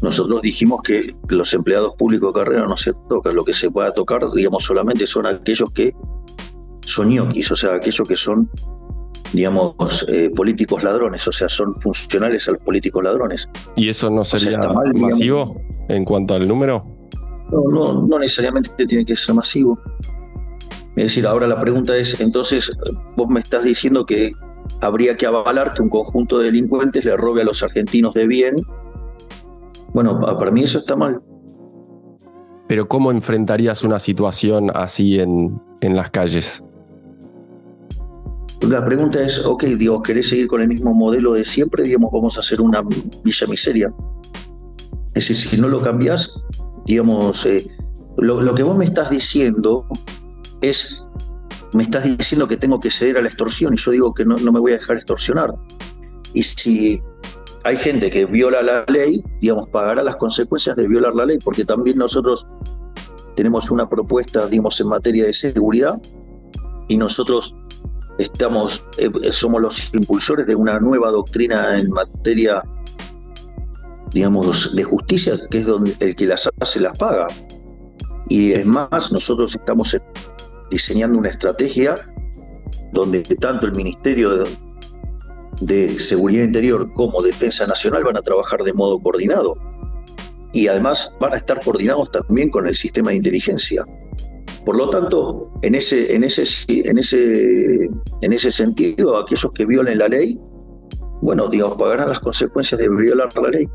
Nosotros 0.02 0.42
dijimos 0.42 0.82
que 0.82 1.16
los 1.30 1.54
empleados 1.54 1.94
públicos 1.96 2.34
de 2.34 2.40
carrera 2.40 2.66
no 2.66 2.76
se 2.76 2.92
tocan. 3.08 3.34
Lo 3.34 3.46
que 3.46 3.54
se 3.54 3.70
pueda 3.70 3.94
tocar, 3.94 4.20
digamos, 4.34 4.64
solamente 4.64 5.06
son 5.06 5.24
aquellos 5.24 5.70
que 5.70 5.94
son 6.84 7.08
ñoquis, 7.08 7.50
o 7.50 7.56
sea, 7.56 7.76
aquellos 7.76 8.06
que 8.06 8.16
son 8.16 8.50
digamos, 9.32 10.06
eh, 10.08 10.30
políticos 10.34 10.82
ladrones, 10.82 11.26
o 11.28 11.32
sea, 11.32 11.48
son 11.48 11.74
funcionales 11.74 12.48
a 12.48 12.52
los 12.52 12.60
políticos 12.60 13.02
ladrones. 13.04 13.48
¿Y 13.76 13.88
eso 13.88 14.10
no 14.10 14.24
sería 14.24 14.58
masivo 14.94 15.60
en 15.88 16.04
cuanto 16.04 16.34
al 16.34 16.48
número? 16.48 16.86
No, 17.50 17.62
no, 17.70 18.06
no 18.06 18.18
necesariamente 18.18 18.86
tiene 18.86 19.04
que 19.04 19.16
ser 19.16 19.34
masivo. 19.34 19.78
Es 20.96 21.04
decir, 21.04 21.26
ahora 21.26 21.46
la 21.46 21.60
pregunta 21.60 21.96
es, 21.96 22.20
entonces, 22.20 22.72
vos 23.16 23.28
me 23.28 23.40
estás 23.40 23.64
diciendo 23.64 24.04
que 24.04 24.32
habría 24.80 25.16
que 25.16 25.26
avalar 25.26 25.74
que 25.74 25.82
un 25.82 25.88
conjunto 25.88 26.38
de 26.38 26.46
delincuentes 26.46 27.04
le 27.04 27.16
robe 27.16 27.42
a 27.42 27.44
los 27.44 27.62
argentinos 27.62 28.14
de 28.14 28.26
bien. 28.26 28.56
Bueno, 29.92 30.20
para 30.20 30.50
mí 30.50 30.62
eso 30.62 30.78
está 30.80 30.96
mal. 30.96 31.22
Pero 32.66 32.88
¿cómo 32.88 33.10
enfrentarías 33.10 33.84
una 33.84 33.98
situación 33.98 34.70
así 34.74 35.18
en, 35.18 35.60
en 35.80 35.96
las 35.96 36.10
calles? 36.10 36.62
La 38.62 38.84
pregunta 38.84 39.22
es, 39.22 39.44
ok, 39.44 39.64
digo, 39.64 40.02
¿querés 40.02 40.28
seguir 40.28 40.48
con 40.48 40.60
el 40.60 40.68
mismo 40.68 40.92
modelo 40.92 41.34
de 41.34 41.44
siempre? 41.44 41.84
Digamos, 41.84 42.10
vamos 42.12 42.36
a 42.36 42.40
hacer 42.40 42.60
una 42.60 42.82
villa 43.22 43.46
miseria. 43.46 43.94
Es 45.14 45.28
decir, 45.28 45.36
si 45.36 45.60
no 45.60 45.68
lo 45.68 45.80
cambias, 45.80 46.34
digamos, 46.84 47.46
eh, 47.46 47.66
lo, 48.16 48.54
que 48.54 48.62
vos 48.62 48.76
me 48.76 48.84
estás 48.84 49.10
diciendo 49.10 49.86
es, 50.60 51.02
me 51.72 51.84
estás 51.84 52.04
diciendo 52.04 52.48
que 52.48 52.56
tengo 52.56 52.80
que 52.80 52.90
ceder 52.90 53.16
a 53.18 53.22
la 53.22 53.28
extorsión 53.28 53.74
y 53.74 53.76
yo 53.76 53.92
digo 53.92 54.12
que 54.12 54.24
no, 54.24 54.36
no 54.38 54.52
me 54.52 54.58
voy 54.58 54.72
a 54.72 54.78
dejar 54.78 54.96
extorsionar. 54.96 55.54
Y 56.34 56.42
si 56.42 57.00
hay 57.64 57.76
gente 57.76 58.10
que 58.10 58.26
viola 58.26 58.60
la 58.62 58.84
ley, 58.88 59.22
digamos, 59.40 59.68
pagará 59.70 60.02
las 60.02 60.16
consecuencias 60.16 60.76
de 60.76 60.88
violar 60.88 61.14
la 61.14 61.26
ley, 61.26 61.38
porque 61.42 61.64
también 61.64 61.98
nosotros 61.98 62.46
tenemos 63.36 63.70
una 63.70 63.88
propuesta, 63.88 64.46
digamos, 64.46 64.80
en 64.80 64.88
materia 64.88 65.26
de 65.26 65.32
seguridad 65.32 66.00
y 66.88 66.96
nosotros 66.96 67.54
estamos, 68.18 68.84
eh, 68.98 69.10
somos 69.30 69.62
los 69.62 69.94
impulsores 69.94 70.46
de 70.46 70.54
una 70.54 70.78
nueva 70.78 71.10
doctrina 71.10 71.78
en 71.78 71.90
materia, 71.90 72.62
digamos, 74.12 74.74
de 74.74 74.84
justicia, 74.84 75.34
que 75.50 75.58
es 75.58 75.66
donde 75.66 75.94
el 76.00 76.14
que 76.14 76.26
las 76.26 76.48
hace 76.60 76.80
las 76.80 76.96
paga. 76.98 77.28
Y 78.28 78.52
es 78.52 78.66
más, 78.66 79.10
nosotros 79.12 79.54
estamos 79.54 79.96
diseñando 80.70 81.18
una 81.18 81.30
estrategia 81.30 81.96
donde 82.92 83.22
tanto 83.22 83.66
el 83.66 83.72
Ministerio 83.72 84.36
de, 84.36 84.50
de 85.60 85.98
Seguridad 85.98 86.44
Interior 86.44 86.92
como 86.92 87.22
Defensa 87.22 87.66
Nacional 87.66 88.04
van 88.04 88.16
a 88.16 88.22
trabajar 88.22 88.62
de 88.62 88.72
modo 88.72 88.98
coordinado. 89.00 89.56
Y 90.52 90.66
además 90.66 91.12
van 91.20 91.34
a 91.34 91.36
estar 91.36 91.60
coordinados 91.62 92.10
también 92.10 92.50
con 92.50 92.66
el 92.66 92.74
sistema 92.74 93.10
de 93.10 93.16
inteligencia. 93.16 93.84
Por 94.64 94.76
lo 94.76 94.90
tanto, 94.90 95.50
en 95.62 95.74
ese, 95.74 96.14
en 96.14 96.24
ese, 96.24 96.44
en 96.68 96.98
ese, 96.98 97.90
en 98.22 98.32
ese 98.32 98.50
sentido, 98.50 99.16
aquellos 99.16 99.50
que 99.52 99.64
violen 99.64 99.98
la 99.98 100.08
ley, 100.08 100.38
bueno, 101.22 101.48
digamos, 101.48 101.76
pagarán 101.76 102.08
las 102.08 102.20
consecuencias 102.20 102.80
de 102.80 102.88
violar 102.88 103.28
la 103.40 103.48
ley. 103.48 103.68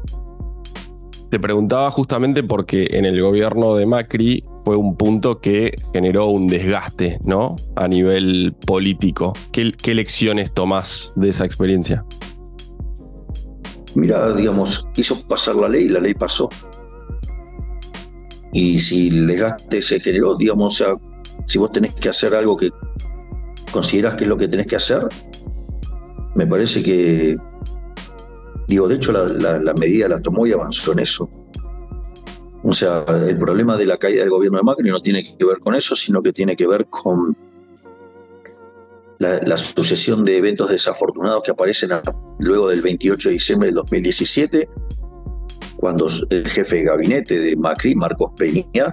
Te 1.29 1.39
preguntaba 1.39 1.89
justamente 1.89 2.43
porque 2.43 2.87
en 2.91 3.05
el 3.05 3.19
gobierno 3.19 3.75
de 3.75 3.87
Macri 3.87 4.43
fue 4.63 4.75
un 4.77 4.95
punto 4.95 5.41
que 5.41 5.75
generó 5.91 6.27
un 6.27 6.47
desgaste, 6.47 7.19
¿no? 7.23 7.55
A 7.75 7.87
nivel 7.87 8.55
político. 8.67 9.33
¿Qué, 9.51 9.71
qué 9.71 9.95
lecciones 9.95 10.53
tomás 10.53 11.11
de 11.15 11.29
esa 11.29 11.43
experiencia? 11.43 12.05
Mira, 13.95 14.35
digamos, 14.35 14.87
quiso 14.93 15.21
pasar 15.27 15.55
la 15.55 15.69
ley 15.69 15.85
y 15.85 15.89
la 15.89 15.99
ley 15.99 16.13
pasó. 16.13 16.49
Y 18.53 18.79
si 18.79 19.09
el 19.09 19.27
desgaste 19.27 19.81
se 19.81 19.99
generó, 19.99 20.35
digamos, 20.35 20.79
o 20.79 20.85
sea, 20.85 20.95
si 21.45 21.57
vos 21.57 21.71
tenés 21.71 21.93
que 21.95 22.09
hacer 22.09 22.35
algo 22.35 22.55
que 22.55 22.71
consideras 23.71 24.13
que 24.13 24.23
es 24.23 24.29
lo 24.29 24.37
que 24.37 24.47
tenés 24.47 24.67
que 24.67 24.75
hacer, 24.75 25.01
me 26.35 26.45
parece 26.45 26.83
que, 26.83 27.35
digo, 28.67 28.87
de 28.87 28.95
hecho 28.95 29.11
la, 29.11 29.73
medida 29.73 30.07
la 30.07 30.19
tomó 30.21 30.45
y 30.45 30.51
avanzó 30.51 30.93
en 30.93 30.99
eso. 30.99 31.29
O 32.63 32.73
sea, 32.73 33.03
el 33.27 33.37
problema 33.37 33.75
de 33.75 33.85
la 33.85 33.97
caída 33.97 34.21
del 34.21 34.29
gobierno 34.29 34.57
de 34.57 34.63
Macri 34.63 34.89
no 34.89 35.01
tiene 35.01 35.23
que 35.23 35.45
ver 35.45 35.59
con 35.59 35.75
eso, 35.75 35.95
sino 35.95 36.21
que 36.21 36.31
tiene 36.31 36.55
que 36.55 36.67
ver 36.67 36.85
con 36.85 37.35
la, 39.19 39.57
sucesión 39.57 40.23
de 40.23 40.37
eventos 40.37 40.69
desafortunados 40.69 41.43
que 41.43 41.51
aparecen 41.51 41.89
luego 42.39 42.69
del 42.69 42.81
28 42.81 43.29
de 43.29 43.33
diciembre 43.33 43.67
del 43.67 43.75
2017 43.75 44.69
cuando 45.83 46.07
el 46.29 46.47
jefe 46.47 46.77
de 46.77 46.83
gabinete 46.83 47.37
de 47.37 47.57
Macri, 47.57 47.93
Marcos 47.93 48.31
Peña, 48.37 48.89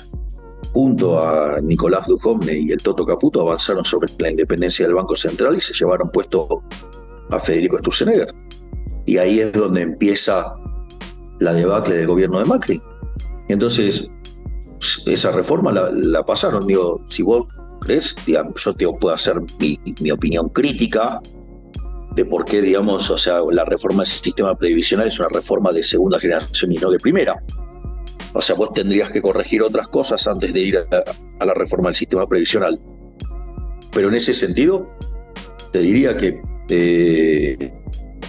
junto 0.72 1.20
a 1.20 1.60
Nicolás 1.62 2.04
Dujovne 2.08 2.52
y 2.52 2.72
el 2.72 2.82
Toto 2.82 3.06
Caputo, 3.06 3.42
avanzaron 3.42 3.84
sobre 3.84 4.12
la 4.18 4.32
independencia 4.32 4.86
del 4.86 4.96
Banco 4.96 5.14
Central 5.14 5.54
y 5.54 5.60
se 5.60 5.72
llevaron 5.72 6.10
puesto 6.10 6.64
a 7.30 7.38
Federico 7.38 7.78
Sturzenegger. 7.78 8.34
Y 9.06 9.18
ahí 9.18 9.38
es 9.38 9.52
donde 9.52 9.82
empieza 9.82 10.44
la 11.38 11.52
debacle 11.52 11.94
del 11.94 12.08
gobierno 12.08 12.40
de 12.40 12.46
Macri. 12.46 12.82
Y 13.48 13.52
entonces, 13.52 14.08
esa 15.06 15.30
reforma 15.30 15.70
la, 15.70 16.24
pasaron. 16.24 16.66
Digo, 16.66 17.04
si 17.08 17.22
vos 17.22 17.46
crees, 17.82 18.16
digamos, 18.26 18.64
yo 18.64 18.74
te 18.74 18.88
puedo 19.00 19.14
hacer 19.14 19.36
mi, 19.60 19.78
mi 20.00 20.10
opinión 20.10 20.48
crítica, 20.48 21.22
de 22.14 22.24
por 22.24 22.44
qué, 22.44 22.60
digamos, 22.60 23.10
o 23.10 23.18
sea, 23.18 23.40
la 23.50 23.64
reforma 23.64 24.02
del 24.02 24.10
sistema 24.10 24.56
previsional 24.56 25.08
es 25.08 25.18
una 25.20 25.28
reforma 25.28 25.72
de 25.72 25.82
segunda 25.82 26.18
generación 26.18 26.72
y 26.72 26.76
no 26.76 26.90
de 26.90 26.98
primera. 26.98 27.42
O 28.32 28.42
sea, 28.42 28.56
vos 28.56 28.72
tendrías 28.74 29.10
que 29.10 29.22
corregir 29.22 29.62
otras 29.62 29.88
cosas 29.88 30.26
antes 30.26 30.52
de 30.52 30.60
ir 30.60 30.78
a, 30.78 31.44
la 31.44 31.54
reforma 31.54 31.88
del 31.88 31.96
sistema 31.96 32.26
previsional. 32.26 32.80
Pero 33.92 34.08
en 34.08 34.14
ese 34.14 34.32
sentido, 34.32 34.88
te 35.72 35.80
diría 35.80 36.16
que 36.16 36.40
eh, 36.68 37.72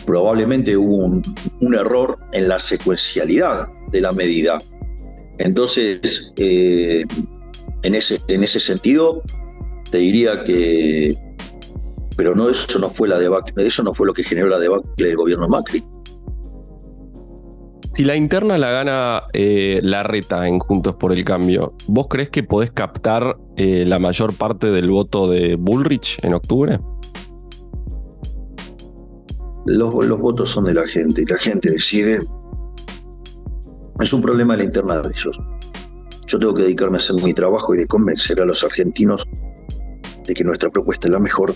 probablemente 0.05 0.75
hubo 0.75 1.05
un, 1.05 1.75
error 1.75 2.17
en 2.33 2.47
la 2.47 2.59
secuencialidad 2.59 3.67
de 3.91 4.01
la 4.01 4.11
medida. 4.11 4.59
Entonces, 5.37 6.33
eh, 6.37 7.03
en, 7.83 7.95
ese, 7.95 8.19
en 8.27 8.43
ese 8.43 8.59
sentido, 8.59 9.23
te 9.91 9.99
diría 9.99 10.43
que 10.43 11.15
pero 12.21 12.35
no 12.35 12.51
eso 12.51 12.77
no 12.77 12.87
fue 12.87 13.07
la 13.07 13.17
debacle, 13.17 13.65
eso 13.65 13.81
no 13.81 13.95
fue 13.95 14.05
lo 14.05 14.13
que 14.13 14.21
generó 14.21 14.47
la 14.47 14.59
debacle 14.59 15.07
del 15.07 15.15
gobierno 15.15 15.49
Macri. 15.49 15.83
Si 17.95 18.03
la 18.03 18.15
interna 18.15 18.59
la 18.59 18.69
gana 18.69 19.23
eh, 19.33 19.79
la 19.81 20.03
reta 20.03 20.47
en 20.47 20.59
Juntos 20.59 20.97
por 20.97 21.13
el 21.13 21.25
Cambio, 21.25 21.73
¿vos 21.87 22.05
crees 22.11 22.29
que 22.29 22.43
podés 22.43 22.69
captar 22.69 23.39
eh, 23.57 23.85
la 23.87 23.97
mayor 23.97 24.35
parte 24.35 24.69
del 24.69 24.91
voto 24.91 25.27
de 25.31 25.55
Bullrich 25.55 26.19
en 26.21 26.35
octubre? 26.35 26.79
Los, 29.65 29.91
los, 30.05 30.19
votos 30.19 30.51
son 30.51 30.65
de 30.65 30.75
la 30.75 30.85
gente 30.87 31.23
y 31.23 31.25
la 31.25 31.39
gente 31.39 31.71
decide. 31.71 32.19
Es 33.99 34.13
un 34.13 34.21
problema 34.21 34.53
de 34.53 34.59
la 34.59 34.65
interna 34.65 35.01
de 35.01 35.09
ellos. 35.09 35.41
Yo 36.27 36.37
tengo 36.37 36.53
que 36.53 36.61
dedicarme 36.61 36.97
a 36.97 36.99
hacer 36.99 37.15
mi 37.15 37.33
trabajo 37.33 37.73
y 37.73 37.79
de 37.79 37.87
convencer 37.87 38.39
a 38.39 38.45
los 38.45 38.63
argentinos 38.63 39.25
de 40.27 40.35
que 40.35 40.43
nuestra 40.43 40.69
propuesta 40.69 41.07
es 41.07 41.13
la 41.13 41.19
mejor 41.19 41.55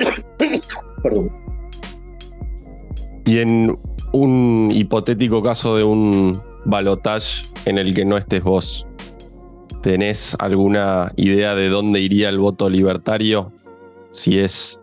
Perdón. 1.02 1.30
Y 3.26 3.38
en 3.38 3.78
un 4.12 4.70
hipotético 4.72 5.42
caso 5.42 5.76
de 5.76 5.84
un 5.84 6.42
balotage 6.64 7.46
en 7.66 7.78
el 7.78 7.94
que 7.94 8.04
no 8.04 8.16
estés 8.16 8.42
vos, 8.42 8.86
¿tenés 9.82 10.36
alguna 10.38 11.12
idea 11.16 11.54
de 11.54 11.68
dónde 11.68 12.00
iría 12.00 12.28
el 12.28 12.38
voto 12.38 12.68
libertario? 12.68 13.52
Si 14.12 14.38
es 14.38 14.80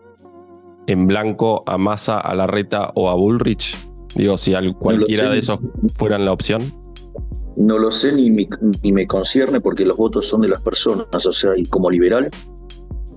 en 0.88 1.08
blanco 1.08 1.64
a 1.66 1.78
Massa, 1.78 2.20
a 2.20 2.34
Larreta 2.34 2.92
o 2.96 3.10
a 3.10 3.16
Bullrich. 3.16 3.76
Digo, 4.16 4.38
si 4.38 4.54
cualquiera 4.80 5.30
de 5.30 5.40
esos 5.40 5.60
fueran 5.96 6.26
la 6.26 6.32
opción. 6.32 6.62
No 7.58 7.78
lo 7.78 7.92
sé 7.92 8.14
ni, 8.14 8.30
ni 8.30 8.92
me 8.92 9.06
concierne 9.08 9.60
porque 9.60 9.86
los 9.86 9.98
votos 9.98 10.28
son 10.28 10.42
de 10.42 10.48
las 10.48 10.62
personas, 10.62 11.26
o 11.26 11.34
sea, 11.34 11.58
y 11.58 11.66
como 11.66 11.90
liberal, 11.90 12.30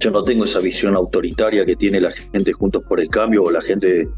yo 0.01 0.11
no 0.11 0.25
tengo 0.25 0.45
esa 0.45 0.61
visión 0.61 0.97
autoritaria 0.97 1.65
que 1.65 1.77
tiene 1.77 2.01
la 2.01 2.11
gente 2.11 2.53
Juntos 2.53 2.83
por 2.89 3.01
el 3.01 3.09
Cambio 3.09 3.45
o 3.45 3.51
la 3.51 3.61
gente 3.61 4.09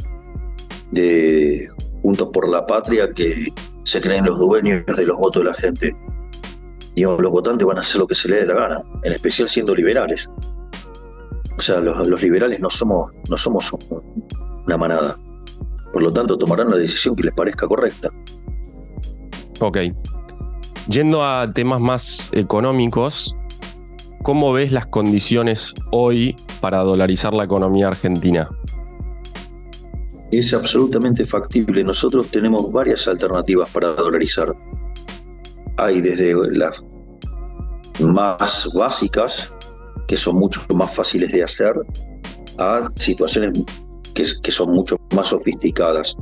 de, 0.93 1.69
Juntos 2.03 2.31
por 2.33 2.49
la 2.49 2.65
Patria 2.67 3.13
que 3.13 3.49
se 3.85 4.01
creen 4.01 4.25
los 4.25 4.39
dueños 4.39 4.87
de 4.87 5.07
los 5.07 5.17
votos 5.17 5.43
de 5.43 5.51
la 5.51 5.55
gente. 5.55 5.97
Digamos, 6.95 7.21
los 7.21 7.33
votantes 7.33 7.67
van 7.67 7.79
a 7.79 7.81
hacer 7.81 8.01
lo 8.01 8.07
que 8.07 8.15
se 8.15 8.29
les 8.29 8.47
dé 8.47 8.55
la 8.55 8.61
gana, 8.61 8.83
en 9.03 9.13
especial 9.13 9.49
siendo 9.49 9.75
liberales. 9.75 10.31
O 11.59 11.61
sea, 11.61 11.81
los, 11.81 12.23
liberales 12.23 12.61
no 12.61 12.71
somos, 12.71 13.11
no 13.29 13.37
somos 13.37 13.73
una 14.67 14.77
manada. 14.77 15.17
Por 15.93 16.03
lo 16.03 16.13
tanto, 16.13 16.39
tomarán 16.39 16.71
la 16.71 16.77
decisión 16.77 17.17
que 17.17 17.25
les 17.25 17.33
parezca 17.33 17.67
correcta. 17.67 18.09
Ok. 19.61 19.79
Yendo 20.89 21.25
a 21.25 21.49
temas 21.53 21.81
más 21.81 22.31
económicos, 22.35 23.37
¿cómo 24.23 24.53
ves 24.53 24.73
las 24.73 24.87
condiciones 24.87 25.75
hoy 25.91 26.37
para 26.61 26.79
dolarizar 26.79 27.35
la 27.35 27.45
economía 27.45 27.89
argentina? 27.89 28.49
Es 30.31 30.55
absolutamente 30.55 31.27
factible. 31.27 31.85
Nosotros 31.85 32.29
tenemos 32.29 32.71
varias 32.73 33.07
alternativas 33.07 33.71
para 33.71 33.89
dolarizar. 33.95 34.55
Hay 35.77 36.01
desde 36.01 36.35
las 36.53 36.83
más 38.01 38.71
básicas, 38.75 39.55
que 40.09 40.17
son 40.17 40.37
mucho 40.37 40.61
más 40.75 40.95
fáciles 40.95 41.33
de 41.33 41.43
hacer, 41.43 41.75
a 42.59 42.89
situaciones 42.97 43.53
que, 44.15 44.53
son 44.53 44.71
mucho 44.71 44.97
más 45.15 45.29
sofisticadas. 45.29 46.17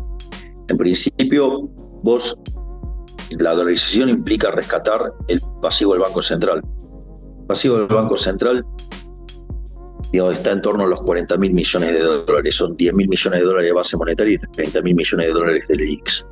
En 0.69 0.77
principio, 0.77 1.69
vos 2.03 2.37
la 3.39 3.55
dolarización 3.55 4.09
implica 4.09 4.51
rescatar 4.51 5.13
el 5.29 5.41
pasivo 5.63 5.93
del 5.93 6.03
Banco 6.03 6.23
Central. 6.23 6.63
Pasivo 7.51 7.79
del 7.79 7.89
Banco 7.89 8.17
Central 8.17 8.65
está 10.13 10.53
en 10.53 10.63
torno 10.63 10.85
a 10.85 10.87
los 10.87 11.03
40 11.03 11.37
mil 11.37 11.53
millones 11.53 11.93
de 11.93 11.99
dólares. 11.99 12.55
Son 12.55 12.77
10 12.77 12.95
mil 12.95 13.09
millones 13.09 13.41
de 13.41 13.45
dólares 13.45 13.67
de 13.67 13.73
base 13.73 13.97
monetaria 13.97 14.35
y 14.35 14.53
30 14.53 14.83
mil 14.83 14.95
millones 14.95 15.27
de 15.27 15.33
dólares 15.33 15.65
del 15.67 15.81
IX. 15.81 16.27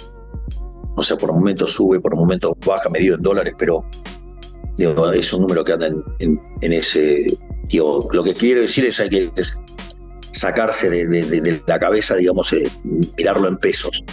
O 0.94 1.02
sea, 1.02 1.16
por 1.16 1.32
momentos 1.32 1.72
sube, 1.72 1.98
por 1.98 2.14
momentos 2.14 2.52
baja, 2.64 2.88
medido 2.88 3.16
en 3.16 3.22
dólares, 3.22 3.52
pero 3.58 3.84
es 5.12 5.32
un 5.32 5.42
número 5.42 5.64
que 5.64 5.72
anda 5.72 5.88
en, 6.20 6.72
ese. 6.72 7.36
lo 8.12 8.22
que 8.22 8.34
quiero 8.34 8.60
decir 8.60 8.84
es 8.84 9.00
hay 9.00 9.10
que 9.10 9.32
sacarse 10.30 10.88
de, 10.88 11.62
la 11.66 11.80
cabeza, 11.80 12.14
digamos, 12.14 12.52
eh, 12.52 12.62
mirarlo 13.16 13.48
en 13.48 13.56
pesos. 13.56 14.04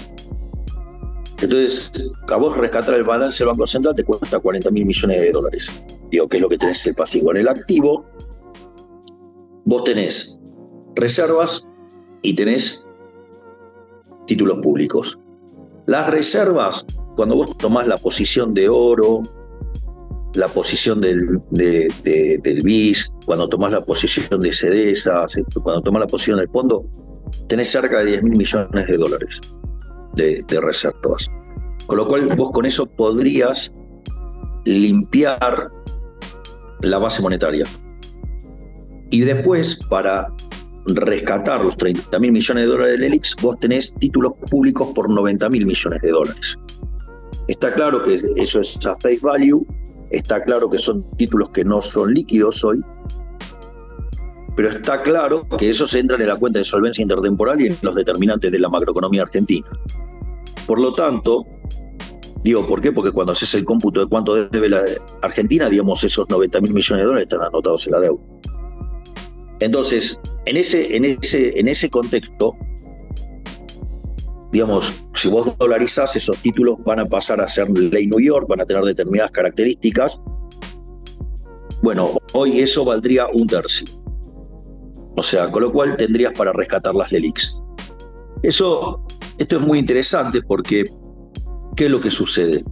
Entonces, 1.41 1.91
a 2.29 2.37
vos 2.37 2.57
rescatar 2.57 2.95
el 2.95 3.03
balance 3.03 3.43
del 3.43 3.49
Banco 3.49 3.67
Central 3.67 3.95
te 3.95 4.03
cuesta 4.03 4.39
40 4.39 4.71
mil 4.71 4.85
millones 4.85 5.21
de 5.21 5.31
dólares. 5.31 5.85
Digo, 6.09 6.27
que 6.27 6.37
es 6.37 6.41
lo 6.41 6.49
que 6.49 6.57
tenés 6.57 6.85
el 6.87 6.95
pasivo. 6.95 7.31
En 7.31 7.37
el 7.37 7.47
activo, 7.47 8.05
vos 9.65 9.83
tenés 9.83 10.39
reservas 10.95 11.67
y 12.21 12.35
tenés 12.35 12.83
títulos 14.27 14.59
públicos. 14.59 15.19
Las 15.87 16.09
reservas, 16.09 16.85
cuando 17.15 17.35
vos 17.35 17.57
tomás 17.57 17.85
la 17.85 17.97
posición 17.97 18.53
de 18.53 18.69
oro, 18.69 19.23
la 20.35 20.47
posición 20.47 21.01
del, 21.01 21.41
del 21.51 22.61
BIS, 22.63 23.11
cuando 23.25 23.47
tomás 23.49 23.73
la 23.73 23.83
posición 23.83 24.41
de 24.41 24.51
CEDESA, 24.51 25.25
cuando 25.61 25.81
tomás 25.81 25.99
la 26.01 26.07
posición 26.07 26.39
del 26.39 26.49
fondo, 26.49 26.85
tenés 27.47 27.69
cerca 27.69 27.99
de 27.99 28.05
10 28.05 28.23
mil 28.23 28.37
millones 28.37 28.87
de 28.87 28.97
dólares 28.97 29.41
de, 30.15 30.43
reservas. 30.61 31.29
Con 31.87 31.97
lo 31.97 32.07
cual 32.07 32.27
vos 32.35 32.51
con 32.51 32.65
eso 32.65 32.85
podrías 32.85 33.71
limpiar 34.65 35.71
la 36.81 36.97
base 36.97 37.21
monetaria. 37.21 37.65
Y 39.11 39.21
después, 39.21 39.79
para 39.89 40.27
rescatar 40.85 41.63
los 41.63 41.77
30 41.77 42.19
mil 42.19 42.31
millones 42.31 42.65
de 42.65 42.71
dólares 42.71 42.93
del 42.93 43.03
ELIX, 43.03 43.35
vos 43.41 43.59
tenés 43.59 43.93
títulos 43.95 44.33
públicos 44.49 44.89
por 44.93 45.09
90 45.09 45.49
mil 45.49 45.65
millones 45.65 46.01
de 46.01 46.09
dólares. 46.09 46.57
Está 47.47 47.71
claro 47.73 48.03
que 48.03 48.19
eso 48.37 48.61
es 48.61 48.77
a 48.85 48.95
face 48.95 49.19
value, 49.21 49.65
está 50.09 50.43
claro 50.43 50.69
que 50.69 50.77
son 50.77 51.03
títulos 51.17 51.51
que 51.51 51.63
no 51.63 51.81
son 51.81 52.13
líquidos 52.13 52.63
hoy, 52.63 52.81
pero 54.55 54.69
está 54.69 55.01
claro 55.01 55.47
que 55.57 55.69
esos 55.69 55.93
entran 55.95 56.21
en 56.21 56.27
la 56.27 56.37
cuenta 56.37 56.59
de 56.59 56.65
solvencia 56.65 57.01
intertemporal 57.01 57.59
y 57.61 57.67
en 57.67 57.77
los 57.81 57.95
determinantes 57.95 58.51
de 58.51 58.59
la 58.59 58.69
macroeconomía 58.69 59.23
argentina. 59.23 59.67
Por 60.65 60.79
lo 60.79 60.93
tanto, 60.93 61.45
digo, 62.43 62.65
¿por 62.65 62.81
qué? 62.81 62.91
Porque 62.91 63.11
cuando 63.11 63.33
haces 63.33 63.53
el 63.53 63.65
cómputo 63.65 63.99
de 63.99 64.07
cuánto 64.07 64.47
debe 64.47 64.69
la 64.69 64.83
Argentina, 65.21 65.69
digamos, 65.69 66.03
esos 66.03 66.29
90 66.29 66.61
mil 66.61 66.73
millones 66.73 67.01
de 67.01 67.05
dólares 67.05 67.27
están 67.29 67.43
anotados 67.43 67.85
en 67.85 67.93
la 67.93 67.99
deuda. 67.99 68.23
Entonces, 69.59 70.19
en 70.45 70.57
ese, 70.57 70.95
en 70.95 71.05
ese, 71.05 71.59
en 71.59 71.67
ese 71.67 71.89
contexto, 71.89 72.55
digamos, 74.51 75.05
si 75.15 75.27
vos 75.27 75.53
dolarizás, 75.59 76.15
esos 76.15 76.37
títulos 76.37 76.77
van 76.85 76.99
a 76.99 77.05
pasar 77.05 77.41
a 77.41 77.47
ser 77.47 77.69
ley 77.69 78.07
New 78.07 78.21
York, 78.21 78.47
van 78.47 78.61
a 78.61 78.65
tener 78.65 78.83
determinadas 78.83 79.31
características. 79.31 80.21
Bueno, 81.81 82.17
hoy 82.33 82.59
eso 82.59 82.85
valdría 82.85 83.27
un 83.33 83.47
tercio. 83.47 84.04
O 85.15 85.23
sea, 85.23 85.49
con 85.49 85.63
lo 85.63 85.71
cual 85.71 85.95
tendrías 85.95 86.33
para 86.33 86.51
rescatar 86.53 86.93
las 86.93 87.11
LELIX. 87.11 87.55
Eso, 88.43 89.01
esto 89.37 89.57
es 89.57 89.61
muy 89.61 89.79
interesante 89.79 90.41
porque, 90.41 90.91
¿qué 91.75 91.85
es 91.85 91.91
lo 91.91 92.01
que 92.01 92.09
sucede? 92.09 92.63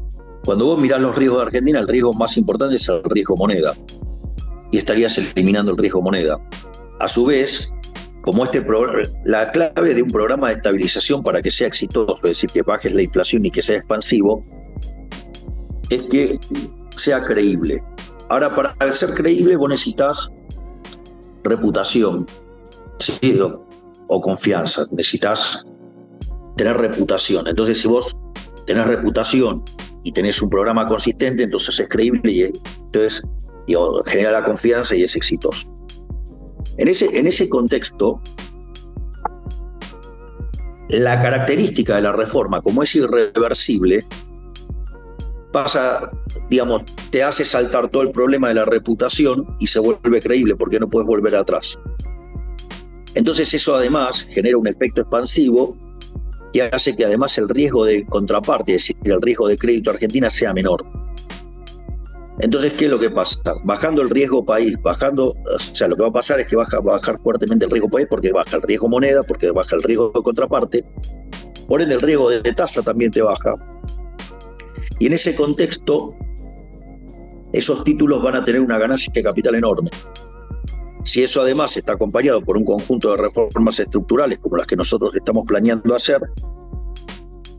Cuando 0.45 0.65
vos 0.65 0.79
mirás 0.79 1.01
los 1.01 1.15
riesgos 1.15 1.39
de 1.39 1.45
Argentina, 1.45 1.79
el 1.79 1.87
riesgo 1.87 2.13
más 2.13 2.37
importante 2.37 2.75
es 2.75 2.87
el 2.89 3.01
riesgo 3.05 3.37
moneda. 3.37 3.73
Y 4.71 4.77
estarías 4.77 5.17
eliminando 5.17 5.71
el 5.71 5.77
riesgo 5.77 6.01
moneda. 6.01 6.37
A 6.99 7.07
su 7.07 7.25
vez, 7.25 7.69
como 8.23 8.43
este 8.43 8.65
la 9.25 9.51
clave 9.51 9.93
de 9.93 10.01
un 10.01 10.11
programa 10.11 10.49
de 10.49 10.55
estabilización 10.55 11.23
para 11.23 11.41
que 11.41 11.49
sea 11.49 11.67
exitoso, 11.67 12.15
es 12.15 12.21
decir, 12.21 12.49
que 12.49 12.61
bajes 12.61 12.93
la 12.93 13.01
inflación 13.01 13.45
y 13.45 13.51
que 13.51 13.61
sea 13.61 13.77
expansivo, 13.77 14.43
es 15.89 16.03
que 16.03 16.39
sea 16.95 17.23
creíble. 17.23 17.81
Ahora, 18.29 18.53
para 18.53 18.93
ser 18.93 19.13
creíble, 19.13 19.55
vos 19.55 19.69
necesitas 19.69 20.29
reputación 21.43 22.25
o, 24.07 24.21
confianza, 24.21 24.85
necesitas 24.91 25.65
tener 26.55 26.77
reputación. 26.77 27.47
Entonces, 27.47 27.81
si 27.81 27.87
vos 27.87 28.15
tenés 28.65 28.85
reputación 28.87 29.63
y 30.03 30.11
tenés 30.11 30.41
un 30.41 30.49
programa 30.49 30.87
consistente, 30.87 31.43
entonces 31.43 31.79
es 31.79 31.87
creíble 31.89 32.31
y 32.31 32.41
entonces 32.43 33.23
genera 34.05 34.31
la 34.31 34.43
confianza 34.45 34.95
y 34.95 35.03
es 35.03 35.15
exitoso. 35.15 35.69
En 36.77 36.87
ese, 36.87 37.05
en 37.17 37.27
ese 37.27 37.49
contexto, 37.49 38.21
la 40.89 41.19
característica 41.21 41.95
de 41.95 42.03
la 42.03 42.11
reforma, 42.11 42.61
como 42.61 42.83
es 42.83 42.95
irreversible, 42.95 44.05
pasa, 45.53 46.11
digamos, 46.49 46.83
te 47.11 47.23
hace 47.23 47.45
saltar 47.45 47.87
todo 47.89 48.03
el 48.03 48.11
problema 48.11 48.49
de 48.49 48.55
la 48.55 48.65
reputación 48.65 49.55
y 49.59 49.67
se 49.67 49.79
vuelve 49.79 50.21
creíble 50.21 50.57
porque 50.57 50.79
no 50.79 50.89
puedes 50.89 51.07
volver 51.07 51.35
atrás. 51.35 51.79
Entonces 53.15 53.53
eso 53.53 53.75
además 53.75 54.27
genera 54.33 54.57
un 54.57 54.67
efecto 54.67 55.01
expansivo 55.01 55.77
y 56.51 56.59
hace 56.59 56.95
que 56.95 57.05
además 57.05 57.37
el 57.37 57.47
riesgo 57.47 57.85
de 57.85 58.05
contraparte, 58.07 58.75
es 58.75 58.81
decir, 58.81 58.97
el 59.03 59.21
riesgo 59.21 59.47
de 59.47 59.57
crédito 59.57 59.91
argentina 59.91 60.29
sea 60.29 60.53
menor. 60.53 60.83
Entonces, 62.39 62.73
¿qué 62.73 62.85
es 62.85 62.91
lo 62.91 62.99
que 62.99 63.11
pasa? 63.11 63.39
Bajando 63.63 64.01
el 64.01 64.09
riesgo 64.09 64.43
país, 64.43 64.75
bajando, 64.81 65.29
o 65.29 65.59
sea, 65.59 65.87
lo 65.87 65.95
que 65.95 66.01
va 66.01 66.07
a 66.07 66.13
pasar 66.13 66.39
es 66.39 66.47
que 66.47 66.55
baja, 66.55 66.79
va 66.79 66.93
a 66.93 66.95
bajar 66.97 67.19
fuertemente 67.21 67.65
el 67.65 67.71
riesgo 67.71 67.89
país 67.89 68.07
porque 68.09 68.31
baja 68.31 68.57
el 68.57 68.63
riesgo 68.63 68.89
moneda, 68.89 69.21
porque 69.21 69.51
baja 69.51 69.75
el 69.75 69.83
riesgo 69.83 70.11
de 70.15 70.23
contraparte, 70.23 70.83
por 71.67 71.81
ende 71.81 71.93
el 71.93 72.01
riesgo 72.01 72.29
de 72.31 72.41
tasa 72.53 72.81
también 72.81 73.11
te 73.11 73.21
baja, 73.21 73.55
y 74.99 75.07
en 75.07 75.13
ese 75.13 75.35
contexto, 75.35 76.15
esos 77.51 77.83
títulos 77.83 78.21
van 78.21 78.35
a 78.35 78.43
tener 78.43 78.61
una 78.61 78.77
ganancia 78.77 79.11
de 79.13 79.23
capital 79.23 79.55
enorme. 79.55 79.89
Si 81.03 81.21
eso 81.21 81.41
además 81.41 81.75
está 81.75 81.93
acompañado 81.93 82.41
por 82.41 82.57
un 82.57 82.63
conjunto 82.63 83.11
de 83.11 83.17
reformas 83.17 83.79
estructurales 83.79 84.39
como 84.39 84.57
las 84.57 84.67
que 84.67 84.75
nosotros 84.75 85.13
estamos 85.15 85.45
planeando 85.45 85.93
hacer, 85.93 86.21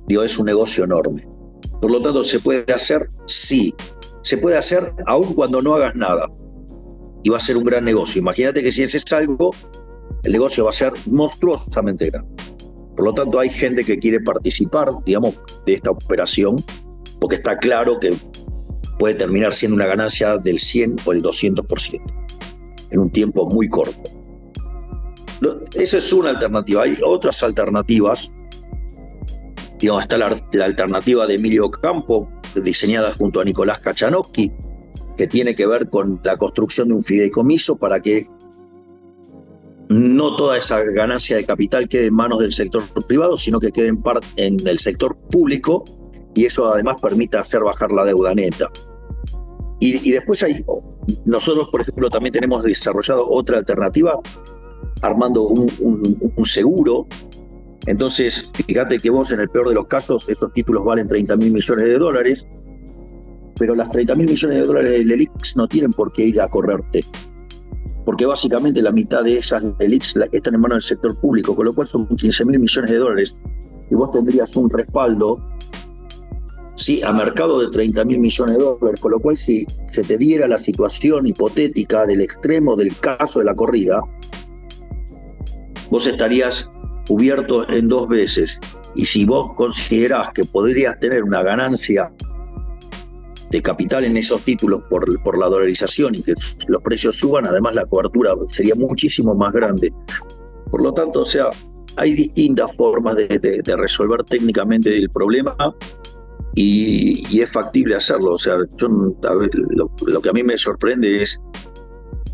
digo, 0.07 0.23
es 0.23 0.39
un 0.39 0.47
negocio 0.47 0.85
enorme. 0.85 1.23
Por 1.81 1.91
lo 1.91 2.01
tanto, 2.01 2.25
¿se 2.25 2.41
puede 2.41 2.73
hacer? 2.73 3.11
Sí. 3.27 3.75
Se 4.23 4.39
puede 4.39 4.57
hacer 4.57 4.95
aun 5.07 5.35
cuando 5.35 5.61
no 5.61 5.75
hagas 5.75 5.95
nada. 5.95 6.27
Y 7.23 7.29
va 7.29 7.37
a 7.37 7.41
ser 7.41 7.59
un 7.59 7.65
gran 7.65 7.85
negocio. 7.85 8.21
Imagínate 8.21 8.63
que 8.63 8.73
si 8.73 8.83
ese 8.83 8.97
es 8.97 9.13
algo, 9.13 9.51
el 10.23 10.33
negocio 10.33 10.65
va 10.65 10.71
a 10.71 10.75
ser 10.75 10.93
monstruosamente 11.11 12.11
grande. 12.11 12.31
Por 12.97 13.05
lo 13.05 13.13
tanto, 13.13 13.39
hay 13.39 13.51
gente 13.51 13.85
que 13.85 13.99
quiere 13.99 14.21
participar, 14.21 14.89
digamos, 15.05 15.35
de 15.67 15.75
esta 15.75 15.91
operación 15.91 16.57
porque 17.25 17.37
está 17.37 17.57
claro 17.57 17.99
que 17.99 18.15
puede 18.99 19.15
terminar 19.15 19.55
siendo 19.55 19.77
una 19.77 19.87
ganancia 19.87 20.37
del 20.37 20.59
100 20.59 20.97
o 21.07 21.13
el 21.15 21.23
200% 21.23 22.03
en 22.91 22.99
un 23.01 23.11
tiempo 23.11 23.47
muy 23.47 23.67
corto. 23.67 24.11
Esa 25.73 25.97
es 25.97 26.13
una 26.13 26.29
alternativa. 26.29 26.83
Hay 26.83 26.99
otras 27.03 27.43
alternativas. 27.43 28.31
Digamos, 29.79 30.03
está 30.03 30.19
la, 30.19 30.39
alternativa 30.63 31.27
de 31.27 31.37
Emilio 31.37 31.71
Campo, 31.71 32.29
diseñada 32.63 33.15
junto 33.15 33.41
a 33.41 33.45
Nicolás 33.45 33.79
Kachanowski, 33.79 34.53
que 35.17 35.27
tiene 35.27 35.55
que 35.55 35.67
ver 35.67 35.89
con 35.89 36.21
la 36.25 36.37
construcción 36.37 36.89
de 36.89 36.95
un 36.97 37.03
fideicomiso 37.03 37.77
para 37.77 38.01
que 38.01 38.29
no 39.89 40.37
toda 40.37 40.59
esa 40.59 40.79
ganancia 40.83 41.39
de 41.39 41.47
capital 41.47 41.89
quede 41.89 42.09
en 42.09 42.15
manos 42.17 42.41
del 42.41 42.53
sector 42.53 42.83
privado, 43.09 43.39
sino 43.39 43.61
que 43.61 43.73
quede 43.73 43.89
en, 43.89 44.03
en 44.37 44.69
el 44.69 44.79
sector 44.79 45.17
público 45.31 45.87
y 46.35 46.47
eso 46.47 46.73
además 46.73 46.97
permita 47.01 47.41
hacer 47.41 47.63
bajar 47.63 47.93
la 47.93 48.05
deuda 48.05 48.35
neta. 48.35 48.71
Y, 49.81 50.13
después 50.13 50.43
hay, 50.43 50.65
nosotros 51.27 51.69
por 51.71 51.83
ejemplo 51.83 52.09
también 52.09 52.33
tenemos 52.33 52.63
desarrollado 52.63 53.29
otra 53.29 53.59
alternativa 53.59 54.19
armando 55.03 55.43
un, 55.43 55.69
un 56.37 56.47
seguro. 56.47 57.07
Entonces, 57.87 58.51
fíjate 58.67 58.99
que 58.99 59.11
vos 59.11 59.31
en 59.31 59.41
el 59.41 59.51
peor 59.51 59.69
de 59.69 59.75
los 59.75 59.87
casos 59.87 60.27
esos 60.31 60.53
títulos 60.55 60.85
valen 60.85 61.07
30 61.07 61.37
mil 61.37 61.53
millones 61.53 61.85
de 61.85 61.99
dólares, 61.99 62.47
pero 63.59 63.75
las 63.75 63.91
30 63.91 64.15
mil 64.15 64.27
millones 64.27 64.59
de 64.59 64.65
dólares 64.65 64.91
del 64.93 65.11
ELIX 65.11 65.57
no 65.57 65.69
tienen 65.69 65.93
por 65.93 66.13
qué 66.13 66.23
ir 66.23 66.41
a 66.41 66.49
correrte 66.49 67.05
porque 68.05 68.27
básicamente 68.27 68.83
la 68.83 68.93
mitad 68.93 69.25
de 69.25 69.39
esas 69.39 69.63
delix 69.79 70.15
están 70.33 70.55
en 70.55 70.61
manos 70.61 70.77
del 70.77 70.83
sector 70.83 71.19
público, 71.21 71.57
con 71.57 71.65
lo 71.65 71.75
cual 71.75 71.89
son 71.89 72.07
15 72.07 72.45
mil 72.45 72.61
millones 72.61 72.91
de 72.91 72.97
dólares. 72.99 73.37
Y 73.91 73.95
vos 73.95 74.13
tendrías 74.13 74.55
un 74.57 74.69
respaldo, 74.71 75.43
sí, 76.77 77.03
a 77.03 77.13
mercado 77.13 77.61
de 77.61 77.69
30 77.69 78.05
mil 78.05 78.19
millones 78.19 78.57
de 78.57 78.63
dólares, 78.63 79.01
con 79.01 79.13
lo 79.13 79.21
cual 79.21 79.37
si 79.37 79.67
se 79.91 80.03
te 80.03 80.17
diera 80.19 80.49
la 80.49 80.59
situación 80.59 81.27
hipotética 81.27 82.07
del 82.07 82.21
extremo 82.21 82.77
del 82.77 82.97
caso 82.99 83.39
de 83.39 83.45
la 83.45 83.55
corrida, 83.55 84.01
vos 85.91 86.07
estarías 86.07 86.69
cubierto 87.07 87.69
en 87.71 87.89
dos 87.89 88.09
veces. 88.09 88.59
Y 88.95 89.07
si 89.07 89.25
vos 89.25 89.55
considerás 89.57 90.31
que 90.31 90.45
podrías 90.45 90.99
tener 91.01 91.23
una 91.25 91.43
ganancia 91.43 92.13
de 93.51 93.63
capital 93.63 94.05
en 94.05 94.17
esos 94.17 94.43
títulos 94.43 94.83
por, 94.89 95.23
por 95.23 95.39
la 95.39 95.47
dolarización 95.47 96.15
y 96.15 96.23
que 96.23 96.35
los 96.69 96.83
precios 96.83 97.17
suban, 97.17 97.47
además 97.47 97.75
la 97.75 97.87
cobertura 97.87 98.33
sería 98.51 98.75
muchísimo 98.75 99.35
más 99.35 99.53
grande. 99.53 99.93
Por 100.71 100.83
lo 100.83 100.93
tanto, 100.93 101.21
o 101.21 101.27
sea, 101.27 101.51
hay 101.97 102.15
distintas 102.15 102.75
formas 102.77 103.17
de, 103.17 103.63
resolver 103.77 104.25
técnicamente 104.25 104.97
el 104.97 105.11
problema 105.11 105.57
y, 106.55 107.41
es 107.41 107.51
factible 107.51 107.97
hacerlo. 107.97 108.35
O 108.35 108.39
sea, 108.39 108.57
lo, 108.57 110.21
que 110.21 110.29
a 110.29 110.33
mí 110.33 110.43
me 110.43 110.57
sorprende 110.59 111.23
es 111.23 111.41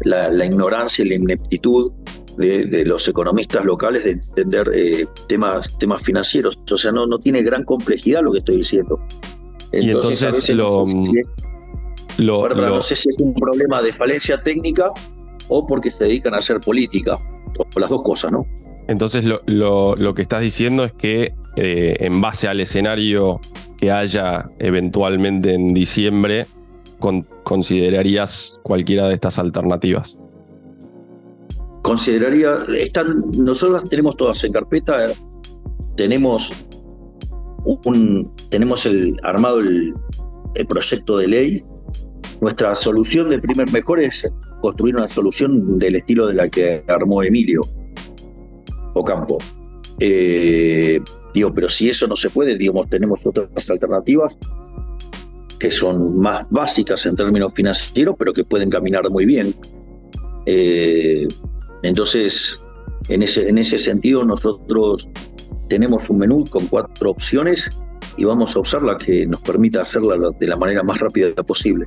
la, 0.04 0.44
ignorancia 0.44 1.04
y 1.04 1.08
la 1.08 1.14
ineptitud 1.16 1.92
de, 2.36 2.84
los 2.84 3.08
economistas 3.08 3.64
locales 3.64 4.04
de 4.04 4.12
entender 4.12 4.70
eh, 4.74 5.06
temas, 5.28 5.76
temas 5.78 6.02
financieros. 6.02 6.58
O 6.70 6.78
sea, 6.78 6.92
no, 6.92 7.06
no 7.06 7.18
tiene 7.18 7.42
gran 7.42 7.64
complejidad 7.64 8.22
lo 8.22 8.32
que 8.32 8.38
estoy 8.38 8.56
diciendo 8.56 9.00
y 9.72 9.90
entonces 9.90 10.48
lo, 10.50 10.84
no 12.18 12.82
sé 12.82 12.96
si 12.96 13.08
es 13.08 13.18
un 13.20 13.34
problema 13.34 13.82
de 13.82 13.92
falencia 13.92 14.42
técnica 14.42 14.90
o 15.48 15.66
porque 15.66 15.90
se 15.90 16.04
dedican 16.04 16.34
a 16.34 16.38
hacer 16.38 16.60
política, 16.60 17.18
o 17.56 17.80
las 17.80 17.90
dos 17.90 18.02
cosas, 18.02 18.32
¿no? 18.32 18.46
Entonces 18.88 19.24
lo, 19.24 19.42
lo, 19.96 20.14
que 20.14 20.22
estás 20.22 20.40
diciendo 20.40 20.84
es 20.84 20.92
que 20.92 21.34
eh, 21.56 21.96
en 22.00 22.20
base 22.20 22.48
al 22.48 22.60
escenario 22.60 23.40
que 23.78 23.90
haya 23.90 24.44
eventualmente 24.58 25.54
en 25.54 25.74
diciembre, 25.74 26.46
considerarías 27.44 28.58
cualquiera 28.62 29.08
de 29.08 29.14
estas 29.14 29.38
alternativas. 29.38 30.18
Consideraría, 31.82 32.58
están, 32.78 33.22
nosotros 33.32 33.88
tenemos 33.88 34.16
todas 34.16 34.44
en 34.44 34.52
carpeta, 34.52 35.06
tenemos 35.96 36.52
tenemos 38.48 38.86
el, 38.86 39.16
armado 39.22 39.60
el, 39.60 39.94
proyecto 40.68 41.18
de 41.18 41.28
ley. 41.28 41.64
Nuestra 42.40 42.74
solución 42.74 43.30
de 43.30 43.38
primer 43.38 43.70
mejor 43.70 44.00
es 44.00 44.26
construir 44.62 44.96
una 44.96 45.08
solución 45.08 45.78
del 45.78 45.96
estilo 45.96 46.26
de 46.26 46.34
la 46.34 46.48
que 46.48 46.82
armó 46.88 47.22
Emilio 47.22 47.62
Ocampo. 48.94 49.38
Eh, 50.00 51.00
digo, 51.34 51.52
pero 51.52 51.68
si 51.68 51.88
eso 51.88 52.06
no 52.06 52.16
se 52.16 52.30
puede, 52.30 52.56
digamos, 52.56 52.88
tenemos 52.88 53.26
otras 53.26 53.70
alternativas 53.70 54.36
que 55.58 55.70
son 55.70 56.18
más 56.18 56.46
básicas 56.50 57.04
en 57.06 57.16
términos 57.16 57.52
financieros, 57.54 58.16
pero 58.18 58.32
que 58.32 58.44
pueden 58.44 58.70
caminar 58.70 59.08
muy 59.10 59.26
bien. 59.26 59.54
Eh, 60.46 61.28
entonces, 61.82 62.60
en 63.08 63.22
ese, 63.22 63.48
en 63.48 63.58
ese 63.58 63.78
sentido, 63.78 64.24
nosotros 64.24 65.08
tenemos 65.68 66.08
un 66.08 66.18
menú 66.18 66.46
con 66.48 66.66
cuatro 66.66 67.10
opciones 67.10 67.70
y 68.16 68.24
vamos 68.24 68.56
a 68.56 68.60
usar 68.60 68.82
la 68.82 68.96
que 68.98 69.26
nos 69.26 69.40
permita 69.42 69.82
hacerla 69.82 70.16
de 70.38 70.46
la 70.46 70.56
manera 70.56 70.82
más 70.82 70.98
rápida 70.98 71.34
posible. 71.42 71.86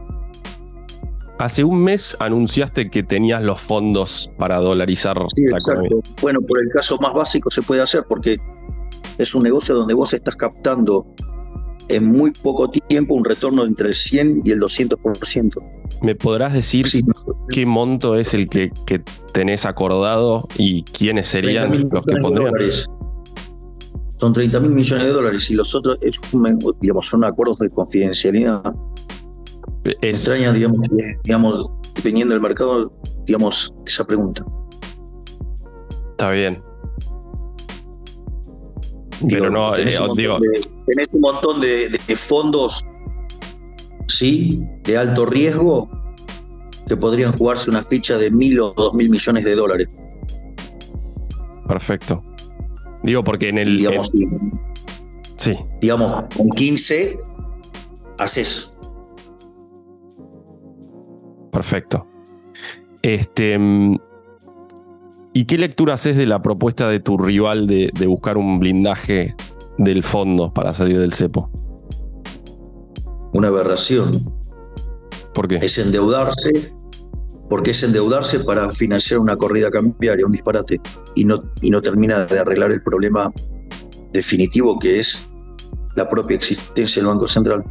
Hace 1.40 1.64
un 1.64 1.84
mes 1.84 2.16
anunciaste 2.20 2.90
que 2.90 3.02
tenías 3.02 3.42
los 3.42 3.60
fondos 3.60 4.32
para 4.38 4.60
dolarizar 4.60 5.18
sí, 5.36 5.44
exacto. 5.52 6.02
Bueno, 6.22 6.40
por 6.48 6.60
el 6.60 6.70
caso 6.70 6.98
más 7.00 7.14
básico 7.14 7.50
se 7.50 7.62
puede 7.64 7.82
hacer 7.82 8.06
porque 8.08 8.38
es 9.18 9.36
un 9.36 9.44
negocio 9.44 9.76
donde 9.76 9.94
vos 9.94 10.14
estás 10.14 10.36
captando 10.36 11.06
en 11.90 12.06
muy 12.06 12.32
poco 12.32 12.70
tiempo 12.70 13.14
un 13.14 13.26
retorno 13.26 13.66
entre 13.66 13.90
el 13.90 13.94
100 13.94 14.42
y 14.46 14.52
el 14.52 14.60
200%. 14.60 15.54
¿Me 16.02 16.16
podrás 16.16 16.54
decir 16.54 16.88
qué 17.50 17.66
monto 17.66 18.16
es 18.16 18.34
el 18.34 18.50
que, 18.50 18.72
que, 18.86 19.02
tenés 19.34 19.66
acordado 19.66 20.48
y 20.58 20.84
quiénes 20.84 21.28
serían 21.28 21.90
los 21.92 22.06
que 22.06 22.16
pondrían? 22.18 22.54
son 24.24 24.32
30 24.32 24.58
mil 24.62 24.72
millones 24.72 25.06
de 25.06 25.12
dólares 25.12 25.52
y 25.52 25.54
los 25.54 25.76
otros 25.76 26.00
digamos, 26.80 27.08
son 27.10 27.26
acuerdos 27.26 27.60
de 27.60 27.70
confidencialidad. 27.70 28.74
Es... 29.84 29.96
Extraña, 30.02 30.54
digamos, 30.54 30.80
digamos, 31.26 31.70
dependiendo 31.94 32.34
del 32.34 32.42
mercado, 32.42 32.94
digamos, 33.26 33.74
esa 33.86 34.08
pregunta. 34.08 34.46
Está 36.12 36.32
bien. 36.32 36.64
Pero 39.30 39.50
no, 39.50 39.74
tenés, 39.74 40.00
un 40.00 40.16
digo... 40.16 40.38
un 40.38 41.22
montón 41.22 41.62
de, 41.62 41.90
de, 41.90 42.16
fondos, 42.16 42.86
sí, 44.08 44.62
de 44.84 44.98
alto 44.98 45.26
riesgo, 45.26 45.90
que 46.88 46.98
podrían 46.98 47.32
jugarse 47.34 47.70
una 47.70 47.84
ficha 47.84 48.18
de 48.18 48.30
mil 48.32 48.60
o 48.60 48.74
dos 48.76 48.94
mil 48.94 49.10
millones 49.10 49.46
de 49.46 49.56
dólares. 49.56 49.88
Perfecto. 51.68 52.24
Digo, 53.04 53.24
porque 53.24 53.50
en 53.50 53.58
el. 53.58 53.78
Digamos, 53.78 54.12
sí. 55.38 55.58
Digamos, 55.82 56.26
con 56.36 56.50
15 56.50 57.18
haces. 58.18 58.72
Perfecto. 61.52 62.08
Este. 63.02 63.60
¿Y 65.34 65.46
qué 65.46 65.58
lectura 65.58 65.96
haces 65.96 66.16
de 66.16 66.28
la 66.28 66.42
propuesta 66.42 66.88
de 66.88 67.00
tu 67.00 67.18
rival 67.18 67.66
de, 67.66 67.92
de 67.94 68.08
buscar 68.08 68.38
un 68.38 68.60
blindaje 68.60 69.36
del 69.78 70.04
fondo 70.04 70.54
para 70.54 70.74
salir 70.74 71.00
del 71.00 71.14
cepo? 71.14 71.50
Una 73.34 73.48
aberración. 73.48 74.32
¿Por 75.34 75.48
qué? 75.48 75.56
Es 75.56 75.80
endeudarse 75.80 76.74
porque 77.50 77.72
es 77.72 77.84
endeudarse 77.84 78.40
para 78.40 78.72
financiar 78.72 79.20
una 79.20 79.36
corrida 79.36 79.70
cambiaria, 79.70 80.26
un 80.26 80.32
disparate, 80.32 80.82
y 81.14 81.26
no, 81.26 81.44
y 81.62 81.70
no 81.70 81.82
termina 81.82 82.26
de 82.26 82.40
arreglar 82.40 82.72
el 82.72 82.82
problema 82.82 83.32
definitivo 84.12 84.80
que 84.80 85.00
es 85.00 85.30
la 85.96 86.10
propia 86.10 86.36
existencia 86.36 87.00
del 87.00 87.10
Banco 87.10 87.28
Central. 87.28 87.64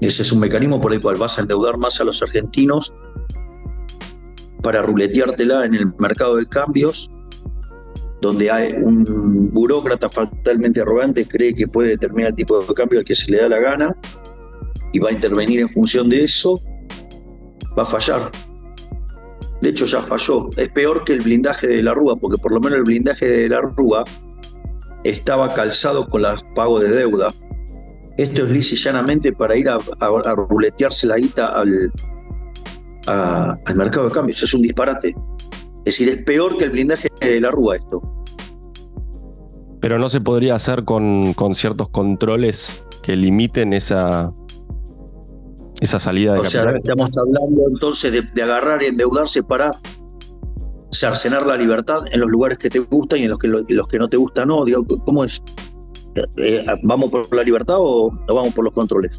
Ese 0.00 0.22
es 0.22 0.32
un 0.32 0.40
mecanismo 0.40 0.80
por 0.80 0.92
el 0.92 1.00
cual 1.00 1.16
vas 1.16 1.38
a 1.38 1.42
endeudar 1.42 1.78
más 1.78 2.00
a 2.00 2.04
los 2.04 2.22
argentinos 2.22 2.92
para 4.62 4.82
ruleteártela 4.82 5.64
en 5.66 5.74
el 5.74 5.92
mercado 5.98 6.36
de 6.36 6.46
cambios, 6.46 7.10
donde 8.20 8.50
hay 8.50 8.72
un 8.72 9.50
burócrata 9.52 10.08
fatalmente 10.08 10.80
arrogante 10.82 11.26
cree 11.26 11.54
que 11.54 11.66
puede 11.66 11.90
determinar 11.90 12.30
el 12.30 12.36
tipo 12.36 12.60
de 12.60 12.74
cambio 12.74 12.98
al 12.98 13.04
que 13.04 13.14
se 13.14 13.30
le 13.30 13.38
da 13.38 13.48
la 13.48 13.58
gana 13.58 13.96
y 14.92 14.98
va 14.98 15.08
a 15.08 15.12
intervenir 15.12 15.60
en 15.60 15.68
función 15.68 16.08
de 16.08 16.24
eso 16.24 16.60
va 17.78 17.84
a 17.84 17.86
fallar. 17.86 18.30
De 19.60 19.68
hecho 19.70 19.84
ya 19.84 20.02
falló. 20.02 20.48
Es 20.56 20.68
peor 20.70 21.04
que 21.04 21.14
el 21.14 21.20
blindaje 21.20 21.66
de 21.66 21.82
la 21.82 21.94
Rúa, 21.94 22.16
porque 22.16 22.38
por 22.38 22.52
lo 22.52 22.60
menos 22.60 22.78
el 22.78 22.84
blindaje 22.84 23.26
de 23.26 23.48
la 23.48 23.60
Rúa 23.60 24.04
estaba 25.04 25.48
calzado 25.48 26.08
con 26.08 26.22
los 26.22 26.42
pagos 26.54 26.82
de 26.82 26.88
deuda. 26.88 27.32
Esto 28.16 28.44
es 28.44 28.50
lisa 28.50 28.76
llanamente 28.76 29.32
para 29.32 29.56
ir 29.56 29.68
a, 29.68 29.78
ruletearse 30.34 31.06
la 31.06 31.16
guita 31.16 31.46
al, 31.46 31.92
al 33.10 33.76
mercado 33.76 34.08
de 34.08 34.14
cambios. 34.14 34.42
Es 34.42 34.54
un 34.54 34.62
disparate. 34.62 35.14
Es 35.84 35.96
decir, 35.96 36.08
es 36.08 36.24
peor 36.24 36.58
que 36.58 36.64
el 36.64 36.70
blindaje 36.70 37.08
de 37.20 37.40
la 37.40 37.50
Rúa 37.50 37.76
esto. 37.76 38.02
Pero 39.80 39.98
no 39.98 40.08
se 40.08 40.20
podría 40.20 40.54
hacer 40.54 40.84
con, 40.84 41.32
con 41.34 41.54
ciertos 41.54 41.88
controles 41.88 42.86
que 43.02 43.16
limiten 43.16 43.72
esa, 43.72 44.30
esa 45.80 45.98
salida 45.98 46.34
de 46.34 46.40
o 46.40 46.44
sea, 46.44 46.64
estamos 46.76 47.16
hablando 47.16 47.62
entonces 47.70 48.12
de, 48.12 48.42
agarrar 48.42 48.82
y 48.82 48.86
endeudarse 48.86 49.42
para 49.42 49.72
cercenar 50.92 51.46
la 51.46 51.56
libertad 51.56 52.02
en 52.12 52.20
los 52.20 52.28
lugares 52.28 52.58
que 52.58 52.68
te 52.68 52.80
gustan 52.80 53.20
y 53.20 53.22
en 53.22 53.30
los 53.30 53.38
que, 53.38 53.48
los 53.48 53.88
que 53.88 53.98
no 53.98 54.08
te 54.08 54.18
gustan 54.18 54.48
no. 54.48 54.64
Digo, 54.66 54.84
¿Cómo 55.06 55.24
es? 55.24 55.40
eh, 56.36 56.66
¿vamos 56.82 57.10
por 57.10 57.34
la 57.34 57.42
libertad 57.42 57.76
o 57.78 58.10
vamos 58.28 58.52
por 58.52 58.64
los 58.64 58.74
controles? 58.74 59.16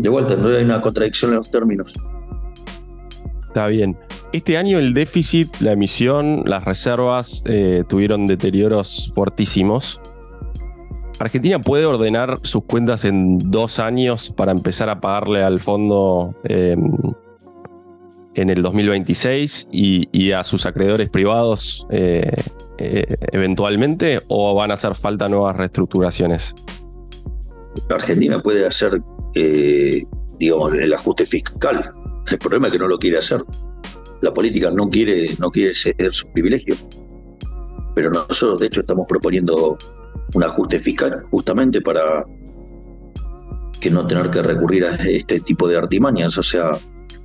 De 0.00 0.08
vuelta, 0.08 0.34
no 0.34 0.48
hay 0.48 0.64
una 0.64 0.80
contradicción 0.80 1.32
en 1.32 1.36
los 1.38 1.50
términos. 1.50 1.94
Está 3.48 3.66
bien. 3.66 3.98
Este 4.32 4.56
año 4.56 4.78
el 4.78 4.94
déficit, 4.94 5.56
la 5.60 5.72
emisión, 5.72 6.44
las 6.46 6.64
reservas 6.64 7.42
eh, 7.46 7.84
tuvieron 7.86 8.26
deterioros 8.26 9.12
fuertísimos. 9.14 10.00
Argentina 11.18 11.60
puede 11.60 11.84
ordenar 11.84 12.38
sus 12.42 12.64
cuentas 12.64 13.04
en 13.04 13.50
dos 13.50 13.78
años 13.78 14.32
para 14.34 14.52
empezar 14.52 14.88
a 14.88 15.00
pagarle 15.00 15.42
al 15.42 15.60
fondo 15.60 16.34
em, 16.44 16.92
en 18.34 18.48
el 18.48 18.62
2026 18.62 19.68
y, 19.70 20.32
a 20.32 20.44
sus 20.44 20.64
acreedores 20.64 21.10
privados 21.10 21.86
eh, 21.90 22.32
eh, 22.78 23.16
eventualmente 23.32 24.22
o 24.28 24.54
van 24.54 24.70
a 24.70 24.74
hacer 24.74 24.94
falta 24.94 25.28
nuevas 25.28 25.56
reestructuraciones? 25.56 26.54
Argentina 27.90 28.40
puede 28.40 28.66
hacer, 28.66 29.02
eh, 29.34 30.04
digamos, 30.38 30.74
el 30.74 30.92
ajuste 30.92 31.26
fiscal. 31.26 31.92
El 32.30 32.38
problema 32.38 32.68
es 32.68 32.72
que 32.72 32.78
no 32.78 32.88
lo 32.88 32.98
quiere 32.98 33.18
hacer. 33.18 33.42
La 34.22 34.32
política 34.32 34.70
no 34.70 34.88
quiere, 34.88 35.34
no 35.38 35.50
quiere 35.50 35.74
ceder 35.74 36.12
sus 36.12 36.30
privilegios. 36.32 36.86
Pero 37.94 38.10
nosotros, 38.10 38.60
de 38.60 38.66
hecho, 38.66 38.80
estamos 38.80 39.06
proponiendo 39.08 39.76
un 40.34 40.44
ajuste 40.44 40.78
fiscal 40.78 41.24
justamente 41.30 41.80
para 41.80 42.24
que 43.80 43.90
no 43.90 44.06
tener 44.06 44.30
que 44.30 44.42
recurrir 44.42 44.84
a 44.84 44.94
este 44.96 45.40
tipo 45.40 45.68
de 45.68 45.76
artimañas. 45.76 46.36
O 46.38 46.42
sea, 46.42 46.72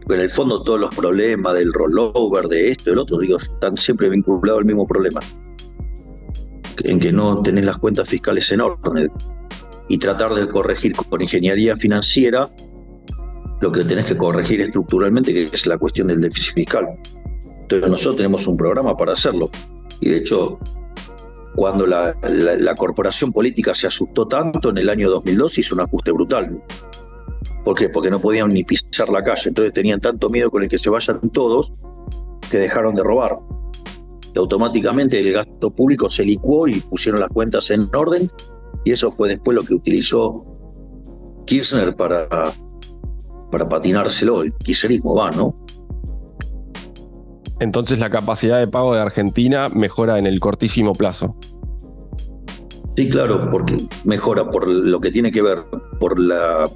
en 0.10 0.20
el 0.20 0.30
fondo 0.30 0.64
todos 0.64 0.80
los 0.80 0.96
problemas 0.96 1.54
del 1.54 1.74
rollover, 1.74 2.46
de 2.48 2.72
esto, 2.72 2.90
del 2.92 3.00
otro, 3.00 3.18
digo, 3.18 3.38
están 3.40 3.78
siempre 3.78 4.10
vinculados 4.10 4.60
al 4.60 4.66
mismo 4.66 4.88
problema. 4.88 5.20
En 6.84 7.00
que 7.00 7.12
no 7.12 7.42
tenés 7.42 7.66
las 7.66 7.78
cuentas 7.78 8.08
fiscales 8.08 8.52
en 8.52 8.62
orden 8.62 9.10
y 9.88 9.98
tratar 9.98 10.34
de 10.34 10.48
corregir 10.48 10.94
con 10.96 11.22
ingeniería 11.22 11.76
financiera 11.76 12.50
lo 13.62 13.72
que 13.72 13.84
tenés 13.84 14.06
que 14.06 14.18
corregir 14.18 14.62
estructuralmente, 14.62 15.34
que 15.34 15.50
es 15.52 15.66
la 15.66 15.78
cuestión 15.78 16.08
del 16.08 16.22
déficit 16.22 16.56
fiscal. 16.56 16.88
Entonces 17.62 17.90
nosotros 17.90 18.18
tenemos 18.18 18.46
un 18.48 18.58
programa 18.58 18.96
para 18.96 19.14
hacerlo. 19.14 19.50
Y 20.00 20.10
de 20.10 20.18
hecho, 20.18 20.60
cuando 21.56 21.88
la, 21.88 22.16
corporación 22.78 23.32
política 23.32 23.74
se 23.74 23.88
asustó 23.88 24.28
tanto 24.28 24.70
en 24.70 24.78
el 24.78 24.90
año 24.90 25.10
2002, 25.10 25.58
hizo 25.58 25.76
un 25.76 25.82
ajuste 25.82 26.12
brutal. 26.12 26.62
¿Por 27.64 27.76
qué? 27.76 27.90
Porque 27.90 28.12
no 28.12 28.20
podían 28.20 28.50
ni 28.50 28.64
pisar 28.64 29.10
la 29.10 29.24
calle. 29.24 29.50
Entonces 29.50 29.74
tenían 29.74 30.00
tanto 30.00 30.30
miedo 30.30 30.52
con 30.52 30.64
el 30.64 30.70
que 30.70 30.78
se 30.78 30.90
vayan 30.90 31.20
todos 31.32 31.74
que 32.52 32.60
dejaron 32.60 32.94
de 32.94 33.04
robar. 33.04 33.40
Y 34.34 34.38
automáticamente 34.38 35.20
el 35.20 35.32
gasto 35.32 35.72
público 35.72 36.10
se 36.10 36.24
licuó 36.24 36.68
y 36.68 36.82
pusieron 36.82 37.22
las 37.22 37.30
cuentas 37.30 37.72
en 37.72 37.90
orden. 37.96 38.30
Y 38.86 38.92
eso 38.92 39.12
fue 39.12 39.30
después 39.30 39.56
lo 39.56 39.64
que 39.64 39.74
utilizó 39.74 40.46
Kirchner 41.46 41.96
para, 41.96 42.28
para 43.52 43.68
patinárselo. 43.68 44.44
El 44.44 44.54
kirchnerismo 44.54 45.16
va, 45.16 45.32
¿no? 45.32 45.56
Entonces 47.60 48.00
la 48.00 48.10
capacidad 48.10 48.60
de 48.60 48.68
pago 48.68 48.94
de 48.94 49.02
Argentina 49.02 49.70
mejora 49.70 50.20
en 50.20 50.28
el 50.28 50.40
cortísimo 50.40 50.94
plazo. 50.94 51.36
Sí, 52.96 53.10
claro, 53.10 53.50
porque 53.52 53.88
mejora 54.06 54.50
por 54.50 54.68
lo 54.68 55.00
que 55.02 55.12
tiene 55.12 55.32
que 55.32 55.42
ver 55.42 55.64
por 56.00 56.20
la 56.20 56.70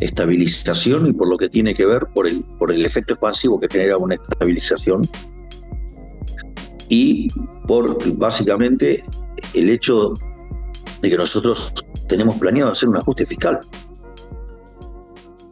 estabilización 0.00 1.08
y 1.08 1.12
por 1.12 1.28
lo 1.28 1.36
que 1.36 1.48
tiene 1.48 1.74
que 1.74 1.84
ver 1.84 2.06
por 2.14 2.28
el, 2.28 2.44
por 2.58 2.72
el 2.72 2.84
efecto 2.84 3.14
expansivo 3.14 3.58
que 3.58 3.66
genera 3.68 3.96
una 3.96 4.14
estabilización 4.14 5.08
y 6.88 7.28
por 7.66 7.98
básicamente 8.16 9.02
el 9.54 9.70
hecho 9.70 10.14
de 11.00 11.10
que 11.10 11.16
nosotros 11.16 11.72
tenemos 12.08 12.36
planeado 12.36 12.72
hacer 12.72 12.88
un 12.88 12.96
ajuste 12.96 13.26
fiscal. 13.26 13.60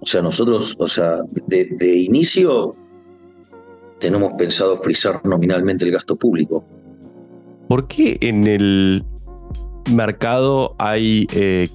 O 0.00 0.06
sea, 0.06 0.22
nosotros, 0.22 0.76
o 0.78 0.86
sea, 0.86 1.16
de, 1.48 1.96
inicio 1.96 2.76
tenemos 3.98 4.32
pensado 4.34 4.80
frizar 4.80 5.24
nominalmente 5.24 5.84
el 5.84 5.90
gasto 5.90 6.16
público. 6.16 6.64
¿Por 7.68 7.88
qué 7.88 8.16
en 8.20 8.46
el 8.46 9.04
mercado 9.92 10.76
hay, 10.78 11.26
eh, 11.32 11.68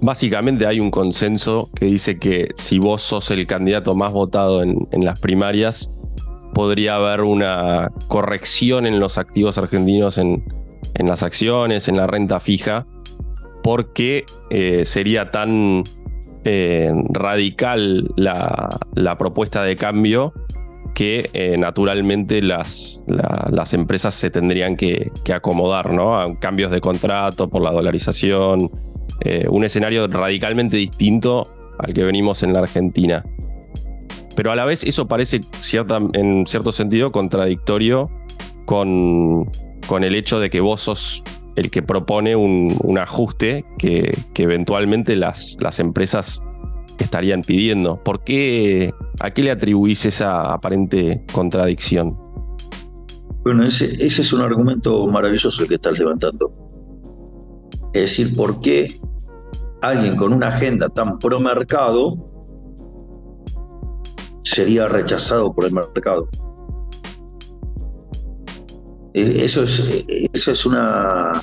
básicamente 0.00 0.66
hay 0.66 0.80
un 0.80 0.90
consenso 0.90 1.70
que 1.74 1.86
dice 1.86 2.18
que 2.18 2.48
si 2.56 2.78
vos 2.78 3.02
sos 3.02 3.30
el 3.30 3.46
candidato 3.46 3.94
más 3.94 4.12
votado 4.12 4.62
en, 4.62 4.88
las 4.92 5.20
primarias, 5.20 5.92
podría 6.54 6.96
haber 6.96 7.20
una 7.20 7.92
corrección 8.08 8.86
en 8.86 8.98
los 8.98 9.16
activos 9.18 9.58
argentinos 9.58 10.18
en, 10.18 10.42
las 11.04 11.22
acciones, 11.22 11.88
en 11.88 11.96
la 11.98 12.06
renta 12.06 12.40
fija, 12.40 12.86
porque 13.62 14.24
eh, 14.48 14.84
sería 14.84 15.30
tan 15.30 15.84
eh, 16.44 16.92
radical 17.10 18.12
la, 18.16 19.16
propuesta 19.18 19.62
de 19.64 19.76
cambio 19.76 20.32
que 20.94 21.28
eh, 21.34 21.56
naturalmente 21.58 22.40
las, 22.40 23.02
las, 23.06 23.74
empresas 23.74 24.14
se 24.14 24.30
tendrían 24.30 24.76
que, 24.76 25.10
acomodar 25.34 25.92
¿no? 25.92 26.18
a 26.18 26.38
cambios 26.38 26.70
de 26.70 26.80
contrato 26.80 27.50
por 27.50 27.60
la 27.60 27.72
dolarización, 27.72 28.70
un 29.48 29.64
escenario 29.64 30.06
radicalmente 30.06 30.76
distinto 30.76 31.52
al 31.78 31.92
que 31.92 32.04
venimos 32.04 32.42
en 32.42 32.52
la 32.52 32.60
Argentina. 32.60 33.24
Pero 34.36 34.52
a 34.52 34.54
la 34.54 34.64
vez 34.64 34.84
eso 34.84 35.08
parece 35.08 35.40
cierta, 35.60 35.98
en 36.12 36.46
cierto 36.46 36.70
sentido 36.70 37.10
contradictorio 37.10 38.10
con, 38.66 39.50
con 39.86 40.04
el 40.04 40.14
hecho 40.14 40.40
de 40.40 40.50
que 40.50 40.60
vos 40.60 40.82
sos 40.82 41.22
el 41.56 41.70
que 41.70 41.82
propone 41.82 42.36
un, 42.36 42.98
ajuste 42.98 43.64
que, 43.78 44.12
eventualmente 44.36 45.16
las, 45.16 45.56
empresas 45.78 46.42
estarían 46.98 47.42
pidiendo. 47.42 48.02
¿Por 48.02 48.22
qué, 48.24 48.92
a 49.20 49.30
qué 49.30 49.42
le 49.42 49.50
atribuís 49.50 50.04
esa 50.04 50.52
aparente 50.52 51.24
contradicción? 51.32 52.16
Bueno, 53.42 53.64
ese, 53.64 53.86
es 54.04 54.32
un 54.32 54.42
argumento 54.42 55.06
maravilloso 55.06 55.62
el 55.62 55.68
que 55.68 55.76
estás 55.76 55.98
levantando. 55.98 56.52
Es 57.94 58.02
decir, 58.02 58.36
¿por 58.36 58.60
qué 58.60 59.00
alguien 59.80 60.16
con 60.16 60.32
una 60.32 60.48
agenda 60.48 60.88
tan 60.88 61.18
pro 61.18 61.40
mercado 61.40 62.16
sería 64.42 64.88
rechazado 64.88 65.54
por 65.54 65.64
el 65.64 65.72
mercado? 65.72 66.28
E, 69.16 69.44
eso 69.44 69.62
es, 69.62 70.04
eso 70.32 70.52
es 70.52 70.66
una 70.66 71.42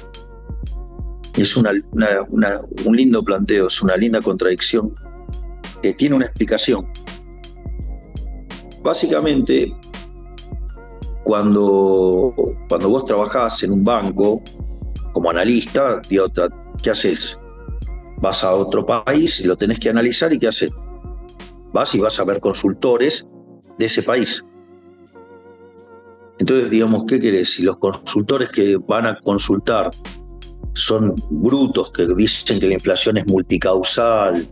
es 1.36 1.58
una, 1.58 1.72
un 2.86 2.96
lindo 2.96 3.24
planteo, 3.24 3.66
es 3.66 3.82
una 3.82 3.98
linda 3.98 4.22
contradicción 4.22 4.94
que 5.82 5.94
tiene 5.96 6.16
una 6.16 6.26
explicación. 6.26 6.88
Básicamente, 8.84 9.76
cuando, 11.24 12.34
cuando 12.70 12.90
vos 12.90 13.06
trabajás 13.06 13.64
en 13.64 13.72
un 13.72 13.84
banco 13.84 14.44
como 15.14 15.32
analista, 15.32 16.02
¿qué 16.08 16.92
haces? 16.92 17.40
Vas 18.18 18.44
a 18.44 18.54
otro 18.54 18.86
país 18.86 19.40
y 19.40 19.48
lo 19.48 19.58
tenés 19.58 19.80
que 19.80 19.90
analizar 19.90 20.32
y 20.32 20.38
¿qué 20.38 20.50
haces? 20.50 20.72
Vas 21.74 21.96
y 21.96 22.00
vas 22.00 22.20
a 22.20 22.26
ver 22.26 22.40
consultores 22.40 23.26
de 23.80 23.86
ese 23.88 24.04
país. 24.04 24.46
Entonces, 26.40 26.70
digamos, 26.70 27.06
¿qué 27.08 27.20
querés? 27.20 27.54
Si 27.54 27.64
los 27.64 27.78
consultores 27.78 28.50
que 28.50 28.78
van 28.88 29.06
a 29.06 29.20
consultar 29.20 29.92
son 30.74 31.16
brutos, 31.30 31.92
que 31.92 32.08
dicen 32.16 32.60
que 32.60 32.68
la 32.68 32.74
inflación 32.74 33.18
es 33.18 33.28
multicausal, 33.28 34.46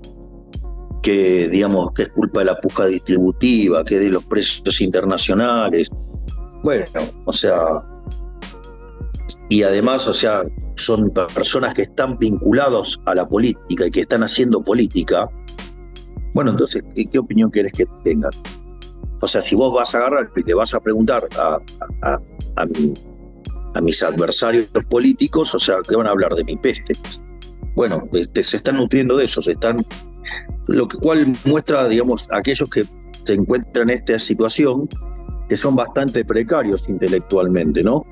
que 1.02 1.50
digamos 1.50 1.92
que 1.94 2.04
es 2.04 2.10
culpa 2.10 2.42
de 2.42 2.46
la 2.46 2.56
puja 2.62 2.86
distributiva, 2.86 3.84
que 3.84 4.00
de 4.00 4.10
los 4.10 4.24
precios 4.26 4.80
internacionales. 4.82 5.90
Bueno, 6.64 6.86
o 7.26 7.34
sea, 7.34 7.64
y 9.50 9.64
además, 9.64 10.08
o 10.08 10.14
sea, 10.14 10.44
son 10.76 11.12
personas 11.12 11.74
que 11.74 11.84
están 11.84 12.18
vinculados 12.18 13.00
a 13.06 13.16
la 13.16 13.28
política 13.28 13.88
y 13.88 13.92
que 13.92 14.02
están 14.02 14.24
haciendo 14.24 14.64
política. 14.64 15.28
Bueno, 16.34 16.52
entonces, 16.52 16.84
¿qué, 16.96 17.20
opinión 17.20 17.50
quieres 17.50 17.74
que 17.74 17.86
tengan? 18.04 18.32
O 19.22 19.28
sea, 19.28 19.42
si 19.42 19.56
vos 19.56 19.74
vas 19.74 19.94
a 19.94 20.00
agarrar 20.00 20.32
y 20.36 20.44
le 20.44 20.54
vas 20.54 20.74
a 20.74 20.80
preguntar 20.80 21.28
a, 21.38 21.60
a, 22.56 23.82
mis 23.82 24.04
adversarios 24.04 24.68
políticos, 24.90 25.56
o 25.56 25.60
sea, 25.60 25.78
¿qué 25.88 25.96
van 25.96 26.08
a 26.08 26.10
hablar 26.10 26.34
de 26.36 26.44
mi 26.44 26.58
peste? 26.58 26.96
Bueno, 27.76 28.04
este, 28.14 28.44
se 28.44 28.58
están 28.58 28.76
nutriendo 28.76 29.16
de 29.16 29.26
eso, 29.26 29.42
se 29.42 29.54
están 29.54 29.86
lo 30.68 30.88
cual 30.88 31.34
muestra, 31.46 31.88
digamos, 31.88 32.28
aquellos 32.32 32.70
que 32.70 32.86
se 33.24 33.34
encuentran 33.34 33.90
en 33.90 33.98
esta 33.98 34.20
situación, 34.20 34.88
que 35.50 35.56
son 35.56 35.76
bastante 35.76 36.24
precarios 36.26 36.88
intelectualmente, 36.88 37.84
¿no? 37.84 38.06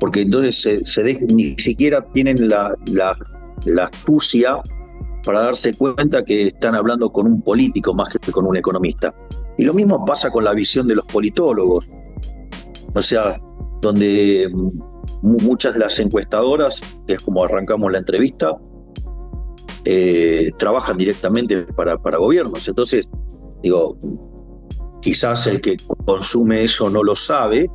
Porque 0.00 0.22
entonces 0.22 0.82
se, 0.84 1.26
ni 1.28 1.54
siquiera 1.58 2.04
tienen 2.12 2.48
la, 2.48 2.74
la, 2.86 3.16
la 3.64 3.84
astucia 3.84 4.58
para 5.24 5.42
darse 5.42 5.74
cuenta 5.74 6.24
que 6.24 6.48
están 6.48 6.74
hablando 6.74 7.10
con 7.10 7.26
un 7.26 7.42
político 7.42 7.94
más 7.94 8.08
que 8.14 8.32
con 8.32 8.46
un 8.46 8.56
economista. 8.56 9.14
Y 9.58 9.64
lo 9.64 9.74
mismo 9.74 10.04
pasa 10.04 10.30
con 10.30 10.44
la 10.44 10.52
visión 10.52 10.88
de 10.88 10.96
los 10.96 11.06
politólogos. 11.06 11.90
O 12.94 13.02
sea, 13.02 13.40
donde 13.80 14.50
muchas 15.22 15.74
de 15.74 15.80
las 15.80 15.98
encuestadoras, 15.98 16.80
que 17.06 17.14
es 17.14 17.20
como 17.20 17.44
arrancamos 17.44 17.90
la 17.92 17.98
entrevista, 17.98 18.56
eh, 19.84 20.50
trabajan 20.58 20.96
directamente 20.96 21.64
para, 21.74 21.98
para 21.98 22.18
gobiernos. 22.18 22.66
Entonces, 22.68 23.08
digo, 23.62 23.98
quizás 25.00 25.46
el 25.46 25.60
que 25.60 25.76
consume 26.06 26.64
eso 26.64 26.88
no 26.88 27.02
lo 27.02 27.14
sabe, 27.14 27.70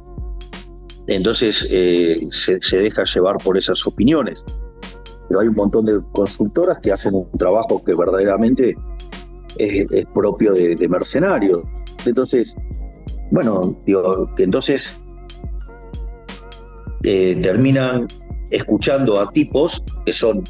entonces 1.08 1.68
eh, 1.70 2.28
se, 2.32 2.60
deja 2.78 3.04
llevar 3.04 3.38
por 3.38 3.58
esas 3.58 3.86
opiniones. 3.86 4.44
Pero 5.28 5.42
hay 5.42 5.48
un 5.48 5.56
montón 5.56 5.86
de 5.86 6.02
consultoras 6.12 6.78
que 6.82 6.92
hacen 6.92 7.14
un 7.14 7.30
trabajo 7.38 7.84
que 7.84 7.94
verdaderamente 7.96 8.76
es, 9.58 10.06
propio 10.14 10.54
de, 10.54 10.88
mercenarios. 10.88 11.64
Entonces, 12.06 12.56
bueno, 13.32 13.78
digo, 13.86 14.30
entonces 14.38 15.02
eh, 17.04 17.40
terminan 17.42 18.08
escuchando 18.50 19.20
a 19.20 19.32
tipos 19.32 19.84
que 20.06 20.14
son 20.14 20.44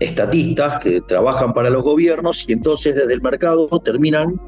estatistas, 0.00 0.78
que 0.78 1.00
trabajan 1.00 1.52
para 1.52 1.70
los 1.70 1.82
gobiernos 1.82 2.48
y 2.48 2.52
entonces 2.52 2.94
desde 2.94 3.14
el 3.14 3.22
mercado 3.22 3.68
terminan 3.84 4.40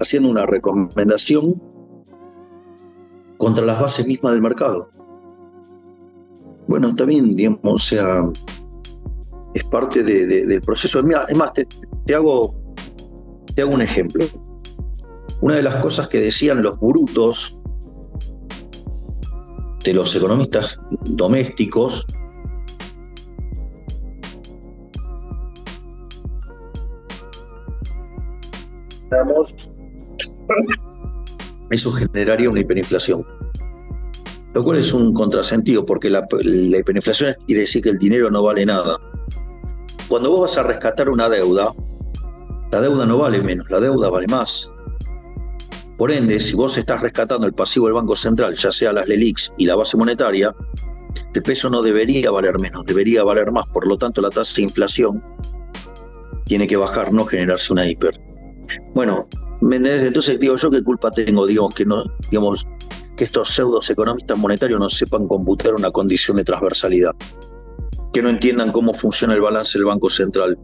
haciendo 0.00 0.30
una 0.30 0.46
recomendación 0.46 1.62
contra 3.36 3.64
las 3.64 3.80
bases 3.80 4.06
mismas 4.06 4.32
del 4.32 4.42
mercado. 4.42 4.90
Bueno, 6.66 6.94
también, 6.94 7.30
digamos, 7.32 7.60
o 7.64 7.78
sea, 7.78 8.22
es 9.54 9.64
parte 9.64 10.02
del 10.02 10.60
proceso. 10.62 11.02
Mira, 11.02 11.24
es 11.28 11.36
más, 11.36 11.52
te, 11.54 12.14
hago, 12.14 12.54
hago 13.62 13.72
un 13.72 13.82
ejemplo. 13.82 14.24
Una 15.40 15.56
de 15.56 15.62
las 15.62 15.76
cosas 15.76 16.08
que 16.08 16.20
decían 16.20 16.62
los 16.62 16.78
brutos 16.78 17.56
de 19.84 19.94
los 19.94 20.14
economistas 20.14 20.78
domésticos 21.02 22.06
eso 31.70 31.92
generaría 31.92 32.50
una 32.50 32.60
hiperinflación. 32.60 33.24
Lo 34.54 34.64
cual 34.64 34.78
es 34.78 34.92
un 34.92 35.14
contrasentido, 35.14 35.86
porque 35.86 36.10
la, 36.10 36.26
hiperinflación 36.42 37.34
quiere 37.46 37.62
decir 37.62 37.82
que 37.82 37.90
el 37.90 37.98
dinero 37.98 38.30
no 38.30 38.42
vale 38.42 38.66
nada. 38.66 38.98
Cuando 40.08 40.30
vos 40.30 40.40
vas 40.40 40.58
a 40.58 40.64
rescatar 40.64 41.08
una 41.08 41.28
deuda, 41.28 41.72
la 42.70 42.80
deuda 42.80 43.06
no 43.06 43.18
vale 43.18 43.40
menos, 43.42 43.68
la 43.70 43.80
deuda 43.80 44.10
vale 44.10 44.26
más. 44.28 44.72
Por 45.98 46.10
ende, 46.10 46.40
si 46.40 46.56
vos 46.56 46.78
estás 46.78 47.02
rescatando 47.02 47.46
el 47.46 47.52
pasivo 47.52 47.86
del 47.86 47.94
Banco 47.94 48.16
Central, 48.16 48.54
ya 48.54 48.72
sea 48.72 48.92
las 48.92 49.06
LELIX 49.06 49.52
y 49.58 49.66
la 49.66 49.76
base 49.76 49.96
monetaria, 49.96 50.54
el 51.34 51.42
peso 51.42 51.68
no 51.68 51.82
debería 51.82 52.30
valer 52.30 52.58
menos, 52.58 52.86
debería 52.86 53.22
valer 53.22 53.52
más. 53.52 53.66
Por 53.66 53.86
lo 53.86 53.98
tanto, 53.98 54.22
la 54.22 54.30
tasa 54.30 54.56
de 54.56 54.62
inflación 54.62 55.22
tiene 56.46 56.66
que 56.66 56.76
bajar, 56.76 57.12
no 57.12 57.24
generarse 57.26 57.72
una 57.72 57.86
hiper. 57.86 58.18
Bueno, 58.94 59.28
entonces 59.60 60.38
digo 60.40 60.56
yo 60.56 60.70
qué 60.70 60.82
culpa 60.82 61.10
tengo, 61.10 61.46
digamos 61.46 61.74
que 61.74 61.84
no, 61.84 62.02
digamos 62.30 62.66
que 63.16 63.24
estos 63.24 63.50
pseudos 63.50 63.90
economistas 63.90 64.38
monetarios 64.38 64.80
no 64.80 64.88
sepan 64.88 65.28
computar 65.28 65.74
una 65.74 65.90
condición 65.90 66.38
de 66.38 66.44
transversalidad, 66.44 67.12
que 68.12 68.22
no 68.22 68.30
entiendan 68.30 68.72
cómo 68.72 68.94
funciona 68.94 69.34
el 69.34 69.42
balance 69.42 69.76
del 69.78 69.86
Banco 69.86 70.08
Central, 70.08 70.58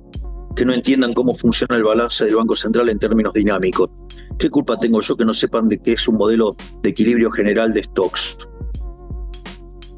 que 0.57 0.65
no 0.65 0.73
entiendan 0.73 1.13
cómo 1.15 1.35
funciona 1.35 1.77
el 1.77 1.85
balance 1.85 2.25
del 2.25 2.35
Banco 2.35 2.57
Central 2.57 2.89
en 2.89 2.99
términos 2.99 3.33
dinámicos. 3.35 3.91
¿Qué 4.39 4.51
culpa 4.51 4.79
tengo 4.79 5.01
yo 5.01 5.17
que 5.17 5.25
no 5.25 5.33
sepan 5.33 5.69
de 5.69 5.79
qué 5.79 5.93
es 5.93 6.09
un 6.09 6.17
modelo 6.17 6.57
de 6.83 6.91
equilibrio 6.91 7.31
general 7.31 7.73
de 7.75 7.85
stocks? 7.85 8.49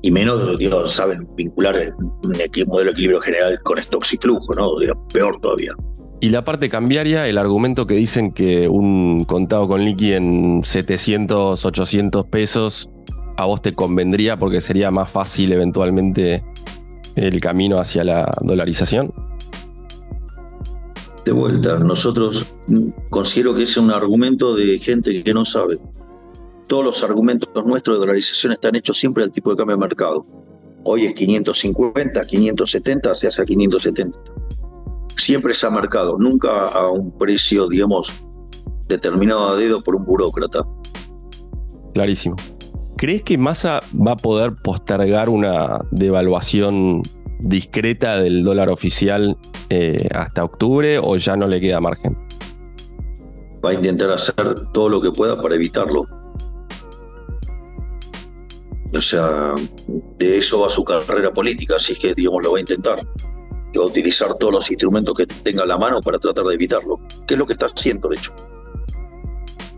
Y 0.03 0.11
menos, 0.11 0.59
digo, 0.59 0.87
saben 0.87 1.27
vincular 1.37 1.95
un 1.99 2.33
modelo 2.67 2.91
de 2.91 2.91
equilibrio 2.91 3.21
general 3.21 3.59
con 3.63 3.79
stocks 3.79 4.15
y 4.15 4.17
flujo, 4.19 4.55
¿no? 4.55 4.73
peor 5.13 5.41
todavía. 5.41 5.73
Y 6.21 6.31
la 6.31 6.45
parte 6.45 6.69
cambiaria, 6.69 7.29
el 7.29 7.39
argumento 7.39 7.87
que 7.87 7.95
dicen 7.95 8.33
que 8.33 8.69
un 8.69 9.25
contado 9.25 9.69
con 9.69 9.85
liqui 9.85 10.15
en 10.15 10.63
700, 10.65 11.65
800 11.65 12.27
pesos 12.27 12.91
a 13.37 13.45
vos 13.45 13.63
te 13.63 13.73
convendría 13.73 14.37
porque 14.37 14.61
sería 14.61 14.91
más 14.91 15.09
fácil 15.11 15.53
eventualmente 15.53 16.43
el 17.15 17.41
camino 17.41 17.79
hacia 17.79 18.03
la 18.03 18.37
dolarización. 18.41 19.28
De 21.29 21.35
vuelta, 21.35 21.79
nosotros 21.79 22.57
considero 23.11 23.55
que 23.55 23.65
es 23.65 23.77
un 23.77 23.91
argumento 23.91 24.57
de 24.57 24.79
gente 24.79 25.23
que 25.23 25.35
no 25.35 25.45
sabe. 25.45 25.79
Todos 26.69 26.83
los 26.83 27.05
argumentos 27.05 27.51
nuestros 27.67 27.99
de 27.99 28.01
dolarización 28.01 28.55
están 28.55 28.77
hechos 28.77 28.97
siempre 28.97 29.25
al 29.25 29.31
tipo 29.31 29.51
de 29.51 29.59
cambio 29.59 29.77
de 29.77 29.81
mercado. 29.81 30.25
Hoy 30.85 31.05
es 31.05 31.13
550, 31.13 32.25
570, 32.25 33.15
se 33.15 33.27
hace 33.27 33.43
a 33.43 33.45
570 33.45 34.19
siempre 35.19 35.53
se 35.53 35.67
ha 35.67 35.71
marcado, 35.71 36.17
nunca 36.19 36.69
a 36.69 36.91
un 36.91 37.11
precio, 37.19 37.69
digamos, 37.69 38.25
determinado 38.87 39.49
a 39.49 39.57
dedo 39.57 39.83
por 39.83 39.97
un 39.97 40.07
burócrata. 40.07 40.61
Clarísimo. 41.93 42.37
¿Crees 42.97 43.23
que 43.23 43.37
Massa 43.37 43.81
va 43.95 44.13
a 44.13 44.17
poder 44.17 44.55
postergar 44.57 45.29
una 45.29 45.81
devaluación 45.91 47.03
discreta 47.39 48.21
del 48.21 48.43
dólar 48.43 48.69
oficial 48.69 49.37
eh, 49.71 50.09
hasta 50.15 50.45
octubre 50.45 50.99
o 50.99 51.17
ya 51.17 51.37
no 51.37 51.47
le 51.47 51.61
queda 51.61 51.81
margen? 51.81 52.17
Va 53.65 53.71
a 53.71 53.75
intentar 53.75 54.11
hacer 54.11 54.35
todo 54.73 54.89
lo 54.89 55.01
que 55.01 55.11
pueda 55.11 55.41
para 55.41 55.55
evitarlo. 55.55 56.07
O 58.95 59.01
sea, 59.03 59.55
de 60.19 60.39
eso 60.39 60.61
va 60.61 60.71
su 60.71 60.83
carrera 60.83 61.31
política, 61.33 61.77
así 61.77 61.95
que, 61.95 62.15
digamos, 62.15 62.43
lo 62.43 62.53
va 62.53 62.59
a 62.59 62.61
intentar 62.61 63.07
va 63.77 63.85
a 63.85 63.87
utilizar 63.87 64.35
todos 64.39 64.53
los 64.53 64.71
instrumentos 64.71 65.15
que 65.17 65.27
tenga 65.27 65.63
a 65.63 65.67
la 65.67 65.79
mano 65.79 66.01
para 66.01 66.19
tratar 66.19 66.45
de 66.45 66.55
evitarlo, 66.55 66.97
que 67.27 67.35
es 67.35 67.39
lo 67.39 67.47
que 67.47 67.53
está 67.53 67.67
haciendo, 67.67 68.09
de 68.09 68.17
hecho. 68.17 68.33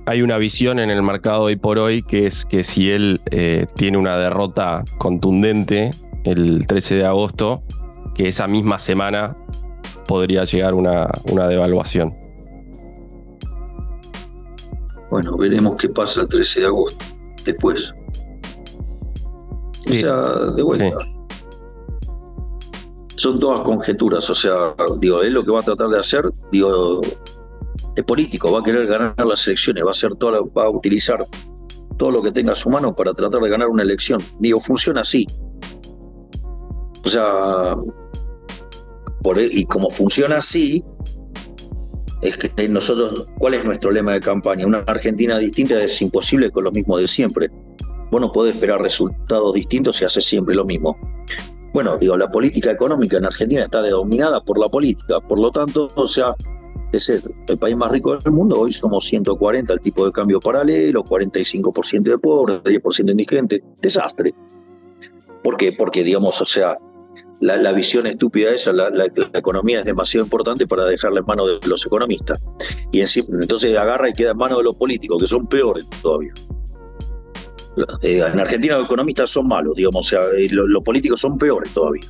Hay 0.06 0.22
una 0.22 0.38
visión 0.38 0.78
en 0.78 0.90
el 0.90 1.02
mercado 1.02 1.42
hoy 1.42 1.56
por 1.56 1.78
hoy 1.78 2.02
que 2.02 2.26
es 2.26 2.44
que 2.44 2.64
si 2.64 2.90
él 2.90 3.20
eh, 3.30 3.66
tiene 3.76 3.98
una 3.98 4.16
derrota 4.16 4.84
contundente 4.98 5.92
el 6.24 6.66
13 6.66 6.96
de 6.96 7.04
agosto, 7.04 7.62
que 8.14 8.28
esa 8.28 8.46
misma 8.46 8.78
semana 8.78 9.36
podría 10.06 10.44
llegar 10.44 10.74
una, 10.74 11.08
una 11.30 11.48
devaluación. 11.48 12.14
Bueno, 15.10 15.36
veremos 15.36 15.76
qué 15.76 15.88
pasa 15.88 16.22
el 16.22 16.28
13 16.28 16.60
de 16.60 16.66
agosto, 16.66 17.04
después. 17.44 17.92
O 19.88 19.94
sea, 19.94 20.14
de 20.54 20.62
vuelta 20.62 20.96
son 23.20 23.38
todas 23.38 23.60
conjeturas, 23.60 24.30
o 24.30 24.34
sea, 24.34 24.74
digo, 24.98 25.20
él 25.20 25.34
lo 25.34 25.44
que 25.44 25.52
va 25.52 25.60
a 25.60 25.62
tratar 25.62 25.88
de 25.88 25.98
hacer, 25.98 26.24
digo, 26.50 27.02
es 27.94 28.02
político, 28.04 28.50
va 28.50 28.60
a 28.60 28.62
querer 28.62 28.86
ganar 28.86 29.14
las 29.26 29.46
elecciones, 29.46 29.84
va 29.84 29.88
a 29.88 29.90
hacer 29.90 30.14
toda, 30.14 30.40
va 30.56 30.64
a 30.64 30.70
utilizar 30.70 31.26
todo 31.98 32.10
lo 32.12 32.22
que 32.22 32.32
tenga 32.32 32.52
a 32.52 32.54
su 32.54 32.70
mano 32.70 32.96
para 32.96 33.12
tratar 33.12 33.42
de 33.42 33.50
ganar 33.50 33.68
una 33.68 33.82
elección. 33.82 34.22
Digo, 34.38 34.58
funciona 34.58 35.02
así. 35.02 35.26
O 37.04 37.08
sea, 37.08 37.76
e, 39.36 39.50
y 39.52 39.64
como 39.64 39.90
funciona 39.90 40.38
así, 40.38 40.84
es 42.22 42.36
que 42.36 42.68
nosotros, 42.68 43.26
¿cuál 43.38 43.54
es 43.54 43.64
nuestro 43.64 43.90
lema 43.90 44.12
de 44.12 44.20
campaña? 44.20 44.66
Una 44.66 44.78
Argentina 44.86 45.38
distinta 45.38 45.82
es 45.82 46.00
imposible 46.02 46.50
con 46.50 46.64
lo 46.64 46.72
mismo 46.72 46.98
de 46.98 47.08
siempre. 47.08 47.48
Vos 48.10 48.20
no 48.20 48.32
podés 48.32 48.54
esperar 48.54 48.82
resultados 48.82 49.54
distintos 49.54 49.96
si 49.96 50.04
hace 50.04 50.20
siempre 50.20 50.54
lo 50.54 50.64
mismo. 50.64 50.96
Bueno, 51.72 51.96
digo, 51.96 52.16
la 52.16 52.30
política 52.30 52.72
económica 52.72 53.16
en 53.16 53.24
Argentina 53.24 53.64
está 53.64 53.80
dominada 53.88 54.42
por 54.42 54.58
la 54.58 54.68
política, 54.68 55.20
por 55.20 55.38
lo 55.38 55.52
tanto, 55.52 55.90
o 55.94 56.08
sea, 56.08 56.34
es 56.92 57.08
el, 57.08 57.58
país 57.58 57.76
más 57.76 57.92
rico 57.92 58.16
del 58.16 58.32
mundo, 58.32 58.58
hoy 58.58 58.72
somos 58.72 59.06
140 59.06 59.72
el 59.72 59.80
tipo 59.80 60.04
de 60.04 60.10
cambio 60.10 60.40
paralelo, 60.40 61.04
45% 61.04 62.02
de 62.02 62.18
pobres, 62.18 62.62
10% 62.64 63.10
indigentes, 63.10 63.60
desastre. 63.80 64.34
¿Por 65.44 65.56
qué? 65.56 65.72
Porque, 65.72 66.02
digamos, 66.02 66.40
o 66.40 66.44
sea, 66.44 66.76
la, 67.40 67.72
visión 67.72 68.06
estúpida 68.06 68.50
esa, 68.54 68.72
la, 68.72 68.90
la, 68.90 69.06
economía 69.34 69.80
es 69.80 69.86
demasiado 69.86 70.24
importante 70.24 70.66
para 70.66 70.84
dejarla 70.84 71.20
en 71.20 71.26
manos 71.26 71.60
de 71.60 71.68
los 71.68 71.84
economistas. 71.86 72.38
Y 72.92 73.00
entonces 73.00 73.76
agarra 73.76 74.08
y 74.08 74.12
queda 74.12 74.32
en 74.32 74.36
manos 74.36 74.58
de 74.58 74.64
los 74.64 74.76
políticos, 74.76 75.20
que 75.20 75.26
son 75.26 75.46
peores 75.46 75.86
todavía. 76.02 76.32
Eh, 78.02 78.18
en 78.18 78.38
Argentina 78.38 78.76
los 78.76 78.84
economistas 78.84 79.30
son 79.30 79.48
malos, 79.48 79.74
digamos, 79.74 80.06
o 80.06 80.08
sea, 80.08 80.20
eh, 80.36 80.48
los 80.50 80.82
políticos 80.82 81.20
son 81.20 81.38
peores 81.38 81.72
todavía. 81.72 82.04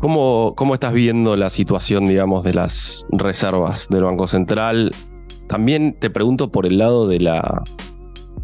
¿Cómo, 0.00 0.54
¿Cómo, 0.56 0.74
estás 0.74 0.92
viendo 0.92 1.36
la 1.36 1.50
situación, 1.50 2.06
digamos, 2.06 2.44
de 2.44 2.54
las 2.54 3.04
reservas 3.10 3.88
del 3.88 4.04
Banco 4.04 4.28
Central? 4.28 4.92
También 5.48 5.98
te 5.98 6.08
pregunto 6.08 6.52
por 6.52 6.66
el 6.66 6.78
lado 6.78 7.08
de 7.08 7.18
la 7.18 7.64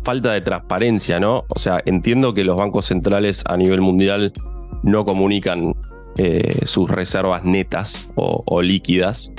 falta 0.05 0.33
de 0.33 0.41
transparencia, 0.41 1.19
¿no? 1.19 1.45
O 1.49 1.59
sea, 1.59 1.83
entiendo 1.87 2.35
que 2.35 2.45
los 2.45 2.57
bancos 2.57 2.87
centrales 2.87 3.43
a 3.47 3.57
nivel 3.57 3.81
mundial 3.81 4.33
no 4.83 5.05
comunican 5.05 5.75
eh, 6.19 6.61
sus 6.65 6.89
reservas 6.91 7.45
netas 7.45 8.13
o, 8.15 8.63
líquidas. 8.63 9.33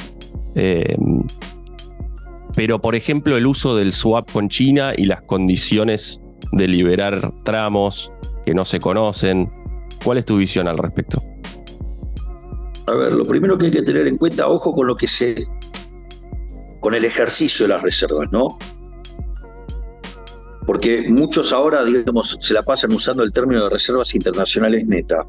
Pero, 2.56 2.80
por 2.80 2.96
ejemplo, 2.96 3.36
el 3.36 3.46
uso 3.46 3.76
del 3.76 3.92
swap 3.92 4.32
con 4.32 4.48
China 4.48 4.94
y 4.96 5.06
las 5.06 5.22
condiciones 5.22 6.22
de 6.54 6.68
liberar 6.68 7.34
tramos 7.44 8.12
que 8.46 8.54
no 8.54 8.64
se 8.64 8.80
conocen. 8.80 9.52
¿Cuál 10.04 10.20
es 10.20 10.26
tu 10.26 10.38
visión 10.38 10.68
al 10.68 10.78
respecto? 10.78 11.22
A 12.88 12.94
ver, 12.94 13.12
lo 13.14 13.26
primero 13.26 13.58
que 13.58 13.66
hay 13.66 13.72
que 13.72 13.82
tener 13.82 14.08
en 14.08 14.18
cuenta, 14.18 14.48
ojo 14.48 14.74
con 14.74 14.88
lo 14.88 14.96
que 14.96 15.08
se. 15.08 15.36
con 16.80 16.94
el 16.94 17.04
ejercicio 17.04 17.68
de 17.68 17.74
las 17.74 17.82
reservas, 17.82 18.28
¿no? 18.32 18.58
Porque 20.66 21.06
muchos 21.10 21.54
ahora, 21.54 21.84
digamos, 21.84 22.38
se 22.40 22.54
la 22.54 22.64
pasan 22.64 22.92
usando 22.92 23.24
el 23.24 23.32
término 23.32 23.64
de 23.64 23.70
reservas 23.70 24.16
internacionales 24.16 24.86
neta. 24.88 25.26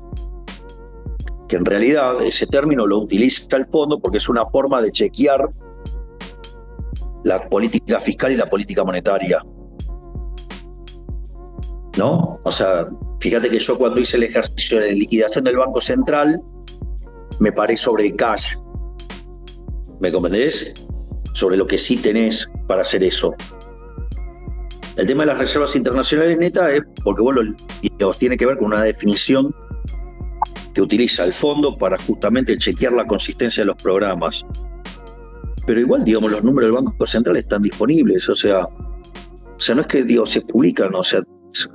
Que 1.48 1.56
en 1.56 1.64
realidad 1.64 2.22
ese 2.22 2.46
término 2.46 2.86
lo 2.86 3.00
utiliza 3.00 3.56
el 3.56 3.66
fondo 3.66 3.98
porque 3.98 4.18
es 4.18 4.28
una 4.28 4.46
forma 4.46 4.80
de 4.80 4.90
chequear 4.90 5.48
la 7.24 7.48
política 7.48 8.00
fiscal 8.00 8.32
y 8.32 8.36
la 8.36 8.46
política 8.48 8.84
monetaria. 8.84 9.42
¿No? 11.98 12.38
O 12.44 12.50
sea, 12.50 12.86
fíjate 13.20 13.50
que 13.50 13.58
yo 13.58 13.78
cuando 13.78 14.00
hice 14.00 14.16
el 14.16 14.24
ejercicio 14.24 14.80
de 14.80 14.92
liquidación 14.92 15.44
del 15.44 15.56
Banco 15.56 15.80
Central, 15.80 16.40
me 17.40 17.52
paré 17.52 17.76
sobre 17.76 18.06
el 18.06 18.16
cash. 18.16 18.56
¿Me 20.00 20.12
comprendés? 20.12 20.74
Sobre 21.32 21.56
lo 21.56 21.66
que 21.66 21.78
sí 21.78 21.96
tenés 21.96 22.48
para 22.66 22.82
hacer 22.82 23.02
eso. 23.02 23.34
El 24.96 25.06
tema 25.06 25.24
de 25.24 25.26
las 25.26 25.38
reservas 25.38 25.76
internacionales 25.76 26.38
neta 26.38 26.72
es 26.72 26.82
porque 27.04 27.22
vos 27.22 28.18
tiene 28.18 28.36
que 28.36 28.46
ver 28.46 28.56
con 28.56 28.68
una 28.68 28.82
definición 28.82 29.54
que 30.72 30.82
utiliza 30.82 31.24
el 31.24 31.32
fondo 31.32 31.76
para 31.76 31.98
justamente 31.98 32.56
chequear 32.56 32.92
la 32.92 33.06
consistencia 33.06 33.62
de 33.62 33.66
los 33.66 33.76
programas. 33.76 34.44
Pero 35.66 35.80
igual, 35.80 36.04
digamos, 36.04 36.32
los 36.32 36.44
números 36.44 36.68
del 36.68 36.84
Banco 36.84 37.06
Central 37.06 37.36
están 37.36 37.62
disponibles, 37.62 38.28
o 38.28 38.34
sea, 38.34 38.64
o 38.64 39.58
sea, 39.58 39.74
no 39.74 39.80
es 39.80 39.86
que 39.86 40.04
digo, 40.04 40.26
se 40.26 40.42
publican, 40.42 40.94
o 40.94 41.02
sea, 41.02 41.22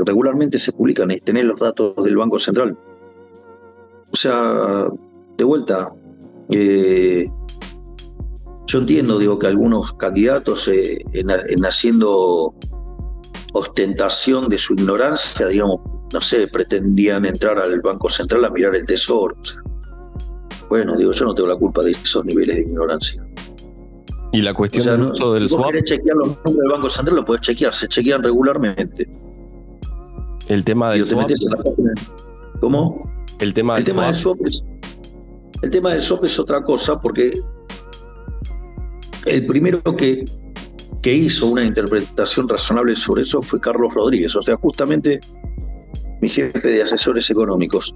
regularmente 0.05 0.59
se 0.59 0.71
publican, 0.71 1.11
es 1.11 1.23
tener 1.23 1.45
los 1.45 1.59
datos 1.59 1.95
del 2.03 2.15
Banco 2.15 2.39
Central. 2.39 2.77
O 4.11 4.15
sea, 4.15 4.87
de 5.37 5.43
vuelta, 5.43 5.91
eh, 6.49 7.27
yo 8.67 8.79
entiendo, 8.79 9.17
digo, 9.17 9.39
que 9.39 9.47
algunos 9.47 9.93
candidatos 9.93 10.67
eh, 10.67 11.03
en, 11.13 11.65
haciendo 11.65 12.53
ostentación 13.53 14.49
de 14.49 14.57
su 14.57 14.73
ignorancia, 14.73 15.47
digamos, 15.47 15.81
no 16.13 16.21
sé, 16.21 16.47
pretendían 16.47 17.25
entrar 17.25 17.59
al 17.59 17.81
Banco 17.81 18.09
Central 18.09 18.45
a 18.45 18.49
mirar 18.49 18.75
el 18.75 18.85
tesoro. 18.85 19.35
bueno, 20.69 20.95
digo, 20.97 21.11
yo 21.11 21.25
no 21.25 21.33
tengo 21.33 21.49
la 21.49 21.55
culpa 21.55 21.83
de 21.83 21.91
esos 21.91 22.25
niveles 22.25 22.55
de 22.57 22.61
ignorancia. 22.63 23.23
Y 24.33 24.41
la 24.41 24.53
cuestión 24.53 24.85
del 24.85 25.01
uso 25.07 25.33
del 25.33 25.49
si 25.49 25.55
swap. 25.55 25.67
querés 25.67 25.83
chequear 25.83 26.15
los 26.15 26.27
números 26.27 26.55
del 26.55 26.71
Banco 26.71 26.89
Central, 26.89 27.15
lo 27.17 27.25
puedes 27.25 27.41
chequear, 27.41 27.73
se 27.73 27.87
chequean 27.87 28.23
regularmente. 28.23 29.09
El 30.47 30.63
tema 30.63 30.91
del 30.91 31.05
swap. 31.05 31.29
¿Cómo? 32.61 33.11
El 33.39 33.53
tema 33.53 33.75
del 33.79 34.13
swap. 34.13 34.37
El 35.61 35.69
tema 35.69 35.91
del 35.91 36.01
SOP 36.01 36.25
es 36.25 36.39
otra 36.39 36.63
cosa 36.63 36.99
porque 36.99 37.39
el 39.25 39.45
primero 39.45 39.81
que, 39.95 40.25
que 41.01 41.13
hizo 41.13 41.47
una 41.47 41.63
interpretación 41.63 42.47
razonable 42.47 42.95
sobre 42.95 43.23
eso 43.23 43.41
fue 43.41 43.59
Carlos 43.59 43.93
Rodríguez, 43.93 44.35
o 44.35 44.41
sea, 44.41 44.55
justamente 44.57 45.19
mi 46.21 46.29
jefe 46.29 46.67
de 46.67 46.83
asesores 46.83 47.29
económicos. 47.29 47.95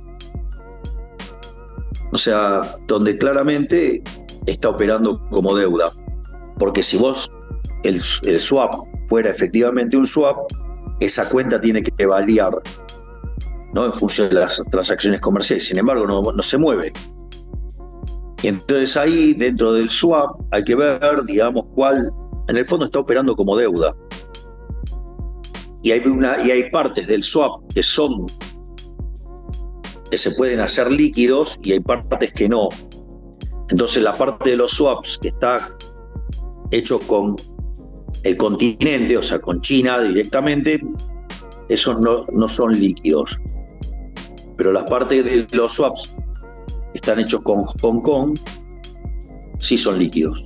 O 2.11 2.17
sea, 2.17 2.61
donde 2.87 3.17
claramente 3.17 4.01
está 4.45 4.69
operando 4.69 5.21
como 5.29 5.55
deuda. 5.55 5.91
Porque 6.57 6.81
si 6.81 6.97
vos, 6.97 7.29
el, 7.83 8.01
swap 8.01 8.73
fuera 9.09 9.29
efectivamente 9.29 9.97
un 9.97 10.07
swap, 10.07 10.37
esa 10.99 11.27
cuenta 11.29 11.59
tiene 11.59 11.83
que 11.83 12.05
variar 12.05 12.53
¿no? 13.73 13.85
en 13.85 13.93
función 13.93 14.29
de 14.29 14.35
las 14.35 14.61
transacciones 14.71 15.19
comerciales. 15.19 15.67
Sin 15.67 15.77
embargo, 15.77 16.07
no, 16.07 16.21
no 16.21 16.41
se 16.41 16.57
mueve. 16.57 16.93
Y 18.41 18.47
entonces 18.47 18.95
ahí, 18.95 19.33
dentro 19.33 19.73
del 19.73 19.89
swap, 19.89 20.39
hay 20.51 20.63
que 20.63 20.75
ver, 20.75 21.23
digamos, 21.25 21.65
cuál, 21.75 22.11
en 22.47 22.57
el 22.57 22.65
fondo 22.65 22.85
está 22.85 22.99
operando 22.99 23.35
como 23.35 23.57
deuda. 23.57 23.95
Y 25.83 25.91
hay, 25.91 25.99
una, 26.07 26.43
y 26.43 26.51
hay 26.51 26.69
partes 26.71 27.07
del 27.07 27.23
swap 27.23 27.61
que 27.73 27.83
son, 27.83 28.25
que 30.09 30.17
se 30.17 30.31
pueden 30.31 30.59
hacer 30.59 30.91
líquidos 30.91 31.59
y 31.61 31.73
hay 31.73 31.79
partes 31.79 32.33
que 32.33 32.49
no. 32.49 32.69
Entonces 33.69 34.03
la 34.03 34.13
parte 34.13 34.51
de 34.51 34.57
los 34.57 34.71
swaps 34.71 35.17
que 35.19 35.29
está 35.29 35.75
hecho 36.71 36.99
con 37.01 37.35
el 38.23 38.37
continente, 38.37 39.17
o 39.17 39.23
sea, 39.23 39.39
con 39.39 39.61
China 39.61 39.99
directamente, 40.01 40.81
esos 41.69 41.99
no, 41.99 42.25
no 42.31 42.47
son 42.47 42.79
líquidos. 42.79 43.39
Pero 44.57 44.71
las 44.71 44.89
partes 44.89 45.25
de 45.25 45.47
los 45.51 45.73
swaps 45.73 46.15
están 46.93 47.19
hechos 47.19 47.41
con 47.43 47.63
Hong 47.63 48.01
Kong, 48.01 48.39
sí 49.59 49.77
son 49.77 49.99
líquidos. 49.99 50.45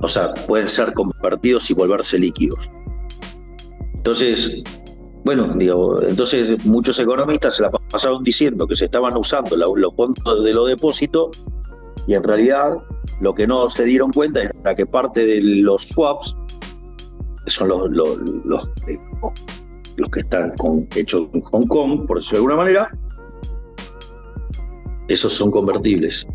O 0.00 0.08
sea, 0.08 0.32
pueden 0.46 0.68
ser 0.68 0.92
convertidos 0.94 1.70
y 1.70 1.74
volverse 1.74 2.18
líquidos. 2.18 2.70
Entonces, 3.94 4.62
bueno, 5.24 5.52
digo, 5.56 6.00
entonces 6.02 6.64
muchos 6.64 6.98
economistas 6.98 7.56
se 7.56 7.62
la 7.62 7.70
pasaron 7.70 8.22
diciendo 8.22 8.66
que 8.66 8.76
se 8.76 8.86
estaban 8.86 9.16
usando 9.16 9.56
los 9.56 9.94
fondos 9.94 10.44
de 10.44 10.54
los 10.54 10.68
depósitos 10.68 11.44
y 12.06 12.14
en 12.14 12.22
realidad 12.22 12.78
lo 13.20 13.34
que 13.34 13.46
no 13.46 13.68
se 13.68 13.84
dieron 13.84 14.10
cuenta 14.10 14.42
era 14.42 14.74
que 14.74 14.86
parte 14.86 15.26
de 15.26 15.42
los 15.42 15.88
swaps, 15.88 16.34
que 17.44 17.50
son 17.50 17.68
los, 17.68 17.90
los, 17.90 18.70
que 20.10 20.20
están 20.20 20.54
hechos 20.94 21.28
en 21.34 21.42
Hong 21.42 21.66
Kong, 21.66 22.06
por 22.06 22.18
decirlo 22.18 22.38
de 22.38 22.38
alguna 22.38 22.56
manera, 22.56 22.98
esos 25.08 25.32
son 25.32 25.50
convertibles. 25.50 26.26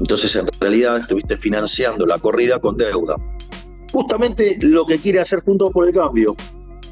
Entonces, 0.00 0.36
en 0.36 0.46
realidad, 0.60 0.98
estuviste 0.98 1.36
financiando 1.36 2.04
la 2.06 2.18
corrida 2.18 2.60
con 2.60 2.76
deuda. 2.76 3.16
Justamente 3.92 4.58
lo 4.60 4.84
que 4.86 4.98
quiere 4.98 5.20
hacer 5.20 5.40
Juntos 5.40 5.70
por 5.72 5.88
el 5.88 5.94
Cambio. 5.94 6.36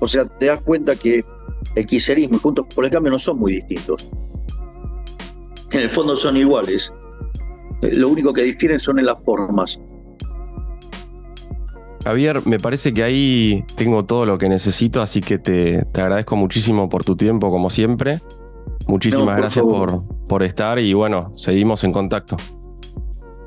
O 0.00 0.08
sea, 0.08 0.26
te 0.26 0.46
das 0.46 0.62
cuenta 0.62 0.96
que 0.96 1.24
el 1.74 1.86
y 1.90 2.38
Juntos 2.38 2.66
por 2.74 2.84
el 2.84 2.90
Cambio 2.90 3.12
no 3.12 3.18
son 3.18 3.38
muy 3.38 3.54
distintos. 3.54 4.10
En 5.72 5.80
el 5.80 5.90
fondo 5.90 6.16
son 6.16 6.36
iguales. 6.36 6.92
Lo 7.82 8.08
único 8.08 8.32
que 8.32 8.42
difieren 8.42 8.80
son 8.80 8.98
en 8.98 9.06
las 9.06 9.22
formas. 9.22 9.80
Javier, 12.04 12.46
me 12.46 12.58
parece 12.58 12.92
que 12.92 13.02
ahí 13.02 13.64
tengo 13.76 14.04
todo 14.04 14.26
lo 14.26 14.36
que 14.36 14.48
necesito, 14.48 15.00
así 15.00 15.20
que 15.20 15.38
te, 15.38 15.84
te 15.86 16.00
agradezco 16.02 16.36
muchísimo 16.36 16.88
por 16.88 17.02
tu 17.02 17.16
tiempo, 17.16 17.50
como 17.50 17.70
siempre. 17.70 18.20
Muchísimas 18.86 19.36
gracias 19.36 19.64
por, 19.64 20.02
por 20.28 20.42
estar 20.42 20.78
y 20.78 20.92
bueno, 20.92 21.32
seguimos 21.34 21.82
en 21.84 21.92
contacto. 21.92 22.36